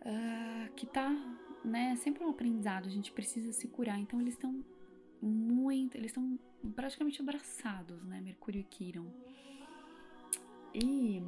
Uh, 0.00 0.72
que 0.74 0.86
tá, 0.86 1.10
né? 1.64 1.96
Sempre 1.96 2.24
um 2.24 2.30
aprendizado, 2.30 2.86
a 2.86 2.90
gente 2.90 3.12
precisa 3.12 3.52
se 3.52 3.68
curar. 3.68 3.98
Então 3.98 4.20
eles 4.20 4.34
estão 4.34 4.64
muito. 5.22 5.96
Eles 5.96 6.10
estão 6.10 6.38
praticamente 6.74 7.20
abraçados, 7.20 8.02
né? 8.04 8.20
Mercúrio 8.20 8.60
e 8.60 8.64
Quiron. 8.64 9.10
E 10.74 11.22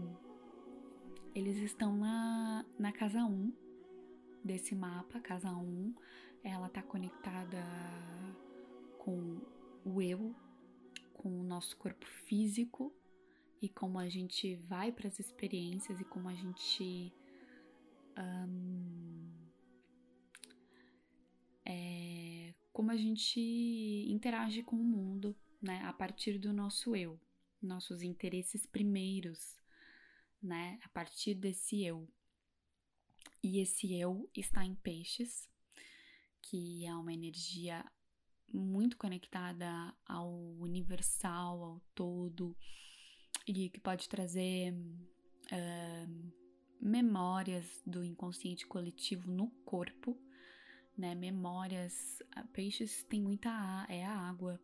eles 1.34 1.58
estão 1.58 1.96
na, 1.96 2.64
na 2.78 2.92
casa 2.92 3.24
1 3.24 3.52
desse 4.42 4.74
mapa, 4.74 5.20
casa 5.20 5.50
1. 5.50 5.94
Ela 6.42 6.68
tá 6.68 6.82
conectada 6.82 7.62
com 8.98 9.40
o 9.84 10.02
eu, 10.02 10.34
com 11.12 11.40
o 11.40 11.42
nosso 11.42 11.76
corpo 11.76 12.06
físico 12.06 12.92
e 13.60 13.68
como 13.68 13.98
a 13.98 14.08
gente 14.08 14.56
vai 14.56 14.92
para 14.92 15.08
as 15.08 15.18
experiências 15.18 16.00
e 16.00 16.04
como 16.04 16.28
a 16.28 16.34
gente 16.34 17.12
um, 18.18 19.43
como 22.74 22.90
a 22.90 22.96
gente 22.96 23.40
interage 24.08 24.64
com 24.64 24.74
o 24.74 24.84
mundo, 24.84 25.34
né, 25.62 25.80
a 25.84 25.92
partir 25.92 26.38
do 26.38 26.52
nosso 26.52 26.96
eu, 26.96 27.20
nossos 27.62 28.02
interesses 28.02 28.66
primeiros, 28.66 29.56
né, 30.42 30.80
a 30.82 30.88
partir 30.88 31.36
desse 31.36 31.84
eu. 31.84 32.08
E 33.40 33.60
esse 33.60 33.94
eu 33.94 34.28
está 34.34 34.64
em 34.64 34.74
peixes, 34.74 35.48
que 36.42 36.84
é 36.84 36.92
uma 36.96 37.12
energia 37.12 37.84
muito 38.52 38.96
conectada 38.96 39.94
ao 40.04 40.32
universal, 40.58 41.62
ao 41.62 41.80
todo, 41.94 42.56
e 43.46 43.70
que 43.70 43.78
pode 43.78 44.08
trazer 44.08 44.74
uh, 44.74 46.32
memórias 46.80 47.80
do 47.86 48.02
inconsciente 48.02 48.66
coletivo 48.66 49.30
no 49.30 49.48
corpo, 49.64 50.18
né? 50.96 51.14
Memórias. 51.14 52.22
Peixes 52.52 53.04
tem 53.04 53.20
muita 53.20 53.86
é 53.88 54.04
a 54.04 54.12
água 54.12 54.60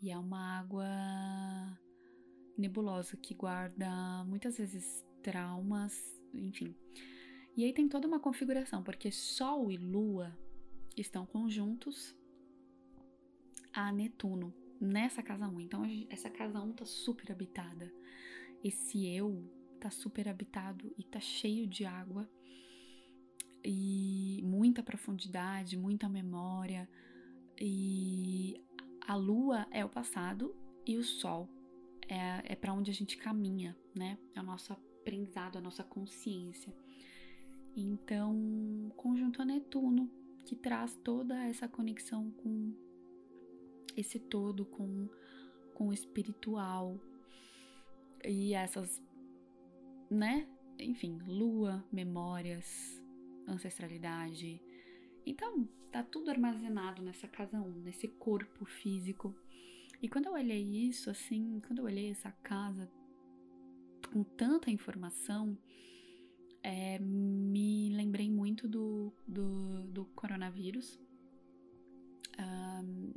e 0.00 0.10
é 0.10 0.18
uma 0.18 0.58
água 0.58 0.86
nebulosa 2.56 3.16
que 3.16 3.34
guarda 3.34 4.24
muitas 4.24 4.58
vezes 4.58 5.04
traumas, 5.22 6.20
enfim. 6.32 6.74
E 7.56 7.64
aí 7.64 7.72
tem 7.72 7.88
toda 7.88 8.06
uma 8.06 8.20
configuração, 8.20 8.82
porque 8.82 9.10
Sol 9.10 9.70
e 9.70 9.76
Lua 9.76 10.36
estão 10.96 11.24
conjuntos 11.26 12.14
a 13.72 13.90
Netuno 13.92 14.54
nessa 14.80 15.22
casa 15.22 15.48
1. 15.48 15.60
Então 15.60 15.82
essa 16.10 16.30
casa 16.30 16.60
1 16.60 16.72
tá 16.72 16.84
super 16.84 17.32
habitada. 17.32 17.92
Esse 18.62 19.06
eu 19.06 19.44
tá 19.80 19.90
super 19.90 20.28
habitado 20.28 20.94
e 20.98 21.04
tá 21.04 21.20
cheio 21.20 21.66
de 21.66 21.84
água 21.84 22.28
e 23.66 24.40
muita 24.44 24.82
profundidade, 24.82 25.76
muita 25.76 26.08
memória. 26.08 26.88
E 27.60 28.64
a 29.00 29.16
lua 29.16 29.66
é 29.72 29.84
o 29.84 29.88
passado 29.88 30.54
e 30.86 30.96
o 30.96 31.02
sol 31.02 31.48
é, 32.08 32.52
é 32.52 32.54
para 32.54 32.72
onde 32.72 32.90
a 32.90 32.94
gente 32.94 33.16
caminha, 33.16 33.76
né? 33.94 34.16
É 34.34 34.40
o 34.40 34.44
nosso 34.44 34.72
aprendizado, 34.72 35.58
a 35.58 35.60
nossa 35.60 35.82
consciência. 35.82 36.72
Então, 37.76 38.92
conjunto 38.96 39.42
a 39.42 39.44
Netuno, 39.44 40.08
que 40.44 40.54
traz 40.54 40.94
toda 41.02 41.44
essa 41.44 41.68
conexão 41.68 42.30
com 42.30 42.72
esse 43.96 44.20
todo, 44.20 44.64
com, 44.64 45.08
com 45.74 45.88
o 45.88 45.92
espiritual 45.92 47.00
e 48.24 48.54
essas 48.54 49.02
né? 50.08 50.46
Enfim, 50.78 51.18
lua, 51.26 51.84
memórias, 51.90 53.02
ancestralidade. 53.46 54.60
Então, 55.24 55.68
tá 55.90 56.02
tudo 56.02 56.30
armazenado 56.30 57.02
nessa 57.02 57.26
casa 57.26 57.60
1, 57.60 57.80
nesse 57.80 58.08
corpo 58.08 58.64
físico. 58.64 59.34
E 60.00 60.08
quando 60.08 60.26
eu 60.26 60.32
olhei 60.32 60.62
isso, 60.62 61.10
assim, 61.10 61.60
quando 61.66 61.80
eu 61.80 61.84
olhei 61.84 62.10
essa 62.10 62.30
casa 62.42 62.90
com 64.12 64.22
tanta 64.22 64.70
informação, 64.70 65.56
é, 66.62 66.98
me 66.98 67.90
lembrei 67.90 68.30
muito 68.30 68.68
do, 68.68 69.12
do, 69.26 69.82
do 69.84 70.04
coronavírus. 70.06 71.00
Um, 72.38 73.12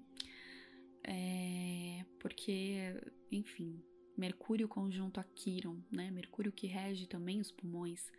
é, 1.04 2.06
porque, 2.20 2.96
enfim, 3.32 3.82
Mercúrio 4.16 4.68
conjunto 4.68 5.20
a 5.20 5.24
Quiron, 5.24 5.82
né? 5.92 6.12
Mercúrio 6.12 6.52
que 6.52 6.68
rege 6.68 7.08
também 7.08 7.40
os 7.40 7.52
pulmões, 7.52 8.12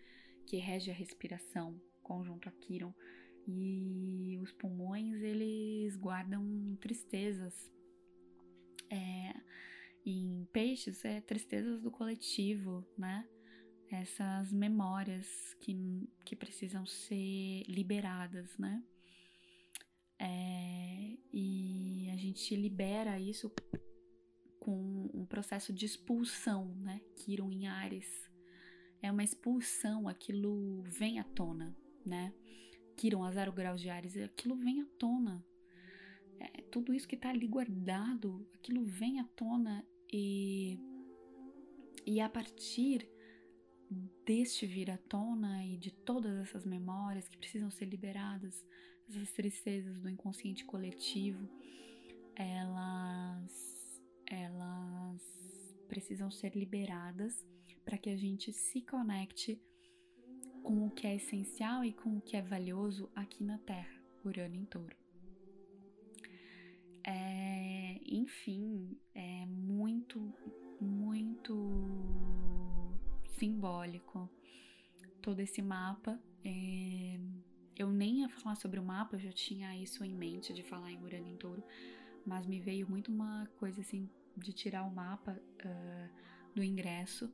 que 0.46 0.56
rege 0.56 0.90
a 0.90 0.94
respiração, 0.94 1.80
conjunto 2.10 2.48
a 2.48 2.52
Quiron. 2.52 2.92
E 3.46 4.36
os 4.42 4.52
pulmões, 4.52 5.22
eles 5.22 5.96
guardam 5.96 6.76
tristezas. 6.80 7.72
É, 8.90 9.32
em 10.04 10.48
peixes, 10.52 11.04
é 11.04 11.20
tristezas 11.20 11.80
do 11.80 11.90
coletivo, 11.90 12.84
né? 12.98 13.28
Essas 13.90 14.52
memórias 14.52 15.54
que, 15.60 16.08
que 16.24 16.34
precisam 16.34 16.84
ser 16.84 17.62
liberadas, 17.68 18.56
né? 18.58 18.82
É, 20.18 21.16
e 21.32 22.08
a 22.12 22.16
gente 22.16 22.54
libera 22.56 23.18
isso 23.18 23.52
com 24.58 25.10
um 25.14 25.24
processo 25.24 25.72
de 25.72 25.86
expulsão, 25.86 26.74
né? 26.76 27.00
Kiron 27.16 27.50
em 27.50 27.68
Ares. 27.68 28.28
É 29.02 29.10
uma 29.10 29.24
expulsão, 29.24 30.08
aquilo 30.08 30.82
vem 30.82 31.18
à 31.18 31.24
tona, 31.24 31.74
né? 32.10 32.34
Kiron 32.96 33.24
a 33.24 33.30
zero 33.30 33.52
graus 33.52 33.80
de 33.80 33.88
Ares, 33.88 34.16
aquilo 34.16 34.56
vem 34.56 34.82
à 34.82 34.86
tona. 34.98 35.44
É, 36.38 36.62
tudo 36.70 36.92
isso 36.92 37.08
que 37.08 37.14
está 37.14 37.30
ali 37.30 37.46
guardado, 37.46 38.46
aquilo 38.54 38.84
vem 38.84 39.20
à 39.20 39.24
tona 39.36 39.86
e, 40.12 40.78
e 42.04 42.20
a 42.20 42.28
partir 42.28 43.08
deste 44.24 44.66
vir 44.66 44.90
à 44.90 44.98
tona 44.98 45.64
e 45.64 45.76
de 45.76 45.90
todas 45.90 46.36
essas 46.38 46.64
memórias 46.64 47.28
que 47.28 47.38
precisam 47.38 47.70
ser 47.70 47.86
liberadas, 47.86 48.64
essas 49.08 49.32
tristezas 49.32 49.98
do 50.00 50.08
inconsciente 50.08 50.64
coletivo, 50.64 51.48
elas 52.34 53.80
elas 54.26 55.20
precisam 55.88 56.30
ser 56.30 56.54
liberadas 56.54 57.44
para 57.84 57.98
que 57.98 58.10
a 58.10 58.16
gente 58.16 58.52
se 58.52 58.80
conecte 58.82 59.60
com 60.62 60.86
o 60.86 60.90
que 60.90 61.06
é 61.06 61.16
essencial 61.16 61.84
e 61.84 61.92
com 61.92 62.16
o 62.16 62.20
que 62.20 62.36
é 62.36 62.42
valioso 62.42 63.10
aqui 63.14 63.42
na 63.42 63.58
Terra, 63.58 64.00
Urano 64.24 64.56
em 64.56 64.64
Touro. 64.64 64.96
É, 67.06 67.98
enfim, 68.06 68.96
é 69.14 69.46
muito, 69.46 70.32
muito 70.80 71.56
simbólico 73.38 74.30
todo 75.22 75.40
esse 75.40 75.62
mapa. 75.62 76.20
É, 76.44 77.18
eu 77.76 77.90
nem 77.90 78.20
ia 78.20 78.28
falar 78.28 78.56
sobre 78.56 78.78
o 78.78 78.82
mapa, 78.82 79.16
eu 79.16 79.20
já 79.20 79.32
tinha 79.32 79.74
isso 79.76 80.04
em 80.04 80.14
mente 80.14 80.52
de 80.52 80.62
falar 80.62 80.92
em 80.92 81.02
Urano 81.02 81.28
em 81.28 81.36
Touro, 81.36 81.64
mas 82.26 82.46
me 82.46 82.60
veio 82.60 82.88
muito 82.88 83.10
uma 83.10 83.46
coisa 83.58 83.80
assim 83.80 84.08
de 84.36 84.52
tirar 84.52 84.84
o 84.84 84.90
mapa 84.90 85.32
uh, 85.32 86.54
do 86.54 86.62
ingresso 86.62 87.32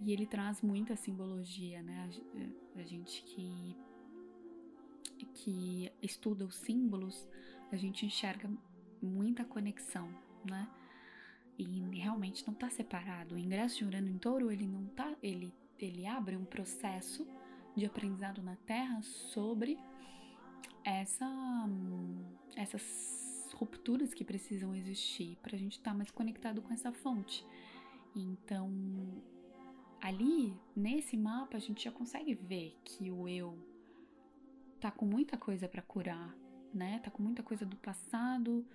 e 0.00 0.12
ele 0.12 0.26
traz 0.26 0.62
muita 0.62 0.96
simbologia, 0.96 1.82
né? 1.82 2.10
A, 2.76 2.80
a 2.80 2.82
gente 2.82 3.22
que 3.22 3.76
que 5.34 5.90
estuda 6.00 6.44
os 6.44 6.54
símbolos, 6.54 7.28
a 7.72 7.76
gente 7.76 8.06
enxerga 8.06 8.48
muita 9.02 9.44
conexão, 9.44 10.08
né? 10.48 10.68
E 11.58 11.80
realmente 11.98 12.46
não 12.46 12.54
está 12.54 12.70
separado. 12.70 13.34
O 13.34 13.38
ingresso 13.38 13.78
de 13.78 13.84
Urano 13.84 14.08
em 14.08 14.18
Touro, 14.18 14.50
ele 14.50 14.66
não 14.66 14.86
tá, 14.86 15.16
ele 15.22 15.52
ele 15.78 16.06
abre 16.06 16.36
um 16.36 16.44
processo 16.44 17.26
de 17.76 17.86
aprendizado 17.86 18.42
na 18.42 18.56
Terra 18.56 19.00
sobre 19.02 19.78
essa 20.84 21.28
essas 22.56 23.52
rupturas 23.54 24.14
que 24.14 24.24
precisam 24.24 24.74
existir 24.74 25.36
para 25.42 25.56
a 25.56 25.58
gente 25.58 25.72
estar 25.72 25.90
tá 25.90 25.96
mais 25.96 26.10
conectado 26.10 26.62
com 26.62 26.72
essa 26.72 26.92
fonte. 26.92 27.44
Então, 28.14 28.70
ali 30.00 30.56
nesse 30.74 31.16
mapa 31.16 31.56
a 31.56 31.60
gente 31.60 31.84
já 31.84 31.92
consegue 31.92 32.34
ver 32.34 32.76
que 32.84 33.10
o 33.10 33.28
eu 33.28 33.58
tá 34.80 34.90
com 34.90 35.04
muita 35.04 35.36
coisa 35.36 35.68
para 35.68 35.82
curar, 35.82 36.36
né? 36.72 37.00
Tá 37.00 37.10
com 37.10 37.22
muita 37.22 37.42
coisa 37.42 37.66
do 37.66 37.76
passado 37.76 38.66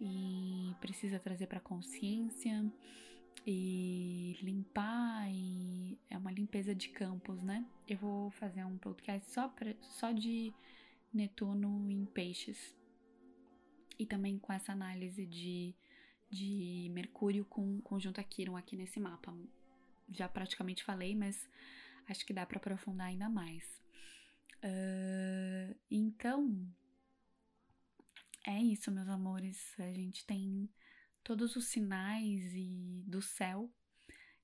e 0.00 0.74
precisa 0.80 1.18
trazer 1.18 1.46
para 1.46 1.60
consciência 1.60 2.70
e 3.46 4.36
limpar 4.42 5.30
e 5.30 5.98
é 6.10 6.18
uma 6.18 6.30
limpeza 6.30 6.74
de 6.74 6.88
campos, 6.88 7.42
né? 7.42 7.64
Eu 7.86 7.98
vou 7.98 8.30
fazer 8.30 8.64
um 8.64 8.76
podcast 8.78 9.30
só 9.30 9.48
pra, 9.48 9.74
só 9.80 10.12
de 10.12 10.52
Netuno 11.12 11.90
em 11.90 12.04
peixes 12.04 12.76
e 13.98 14.06
também 14.06 14.38
com 14.38 14.52
essa 14.52 14.72
análise 14.72 15.26
de, 15.26 15.74
de 16.30 16.90
Mercúrio 16.92 17.44
com 17.44 17.80
conjunto 17.80 18.20
a 18.20 18.24
Quiron 18.24 18.56
aqui 18.56 18.76
nesse 18.76 19.00
mapa. 19.00 19.34
Já 20.10 20.28
praticamente 20.28 20.84
falei, 20.84 21.14
mas 21.14 21.48
acho 22.08 22.24
que 22.24 22.32
dá 22.32 22.46
para 22.46 22.58
aprofundar 22.58 23.08
ainda 23.08 23.28
mais. 23.28 23.64
Uh, 24.64 25.78
então, 25.90 26.66
é 28.46 28.58
isso, 28.62 28.90
meus 28.90 29.08
amores. 29.08 29.78
A 29.78 29.92
gente 29.92 30.24
tem 30.26 30.68
todos 31.22 31.56
os 31.56 31.66
sinais 31.66 32.54
e 32.54 33.04
do 33.06 33.20
céu 33.20 33.70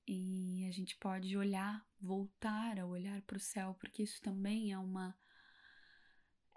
e 0.07 0.67
a 0.69 0.71
gente 0.71 0.95
pode 0.97 1.35
olhar, 1.35 1.83
voltar 1.99 2.79
a 2.79 2.85
olhar 2.85 3.21
para 3.23 3.37
o 3.37 3.39
céu, 3.39 3.75
porque 3.79 4.03
isso 4.03 4.21
também 4.21 4.71
é 4.71 4.77
uma 4.77 5.17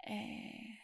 é, 0.05 0.77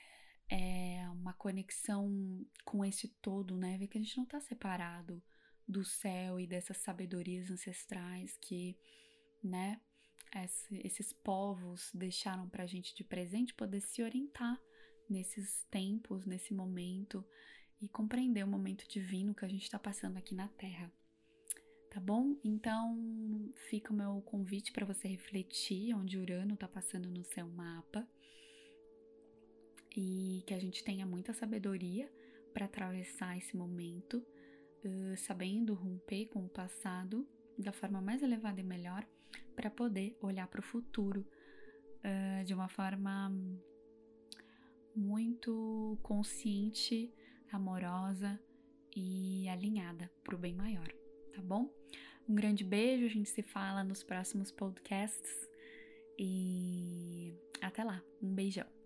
é 0.49 1.09
uma 1.09 1.33
conexão 1.33 2.45
com 2.63 2.83
esse 2.83 3.07
todo, 3.21 3.57
né? 3.57 3.77
Ver 3.77 3.87
que 3.87 3.97
a 3.97 4.01
gente 4.01 4.17
não 4.17 4.23
está 4.23 4.39
separado 4.39 5.23
do 5.67 5.83
céu 5.83 6.39
e 6.39 6.47
dessas 6.47 6.77
sabedorias 6.77 7.49
ancestrais 7.49 8.37
que, 8.37 8.77
né? 9.43 9.79
esses 10.83 11.13
povos 11.13 11.91
deixaram 11.93 12.49
para 12.49 12.63
a 12.63 12.67
gente 12.67 12.93
de 12.93 13.03
presente 13.03 13.53
poder 13.53 13.79
se 13.79 14.03
orientar 14.03 14.59
nesses 15.09 15.63
tempos, 15.71 16.25
nesse 16.25 16.53
momento 16.53 17.25
e 17.81 17.87
compreender 17.87 18.43
o 18.43 18.47
momento 18.47 18.87
divino 18.87 19.33
que 19.33 19.45
a 19.45 19.47
gente 19.47 19.63
está 19.63 19.79
passando 19.79 20.17
aqui 20.17 20.35
na 20.35 20.47
Terra. 20.49 20.91
Tá 21.89 22.01
bom? 22.01 22.35
Então 22.43 23.53
fica 23.69 23.93
o 23.93 23.95
meu 23.95 24.21
convite 24.23 24.73
para 24.73 24.85
você 24.85 25.07
refletir 25.07 25.95
onde 25.95 26.17
Urano 26.17 26.55
está 26.55 26.67
passando 26.67 27.09
no 27.09 27.23
seu 27.23 27.47
mapa 27.47 28.05
e 29.95 30.43
que 30.45 30.53
a 30.53 30.59
gente 30.59 30.83
tenha 30.83 31.05
muita 31.05 31.33
sabedoria 31.33 32.11
para 32.53 32.65
atravessar 32.65 33.37
esse 33.37 33.55
momento, 33.55 34.25
uh, 34.85 35.17
sabendo 35.17 35.73
romper 35.73 36.27
com 36.27 36.45
o 36.45 36.49
passado 36.49 37.27
da 37.57 37.71
forma 37.71 38.01
mais 38.01 38.21
elevada 38.21 38.59
e 38.59 38.63
melhor 38.63 39.05
para 39.55 39.69
poder 39.69 40.17
olhar 40.21 40.47
para 40.47 40.59
o 40.59 40.63
futuro 40.63 41.25
uh, 41.99 42.43
de 42.43 42.53
uma 42.53 42.67
forma 42.67 43.31
muito 44.95 45.97
consciente, 46.01 47.13
amorosa 47.51 48.39
e 48.95 49.47
alinhada 49.49 50.09
para 50.23 50.35
o 50.35 50.37
bem 50.37 50.53
maior, 50.53 50.87
tá 51.33 51.41
bom? 51.41 51.69
Um 52.27 52.33
grande 52.33 52.63
beijo, 52.63 53.05
a 53.05 53.09
gente 53.09 53.29
se 53.29 53.43
fala 53.43 53.83
nos 53.83 54.01
próximos 54.03 54.51
podcasts 54.51 55.49
e 56.17 57.33
até 57.61 57.83
lá, 57.83 58.01
um 58.21 58.33
beijão. 58.33 58.84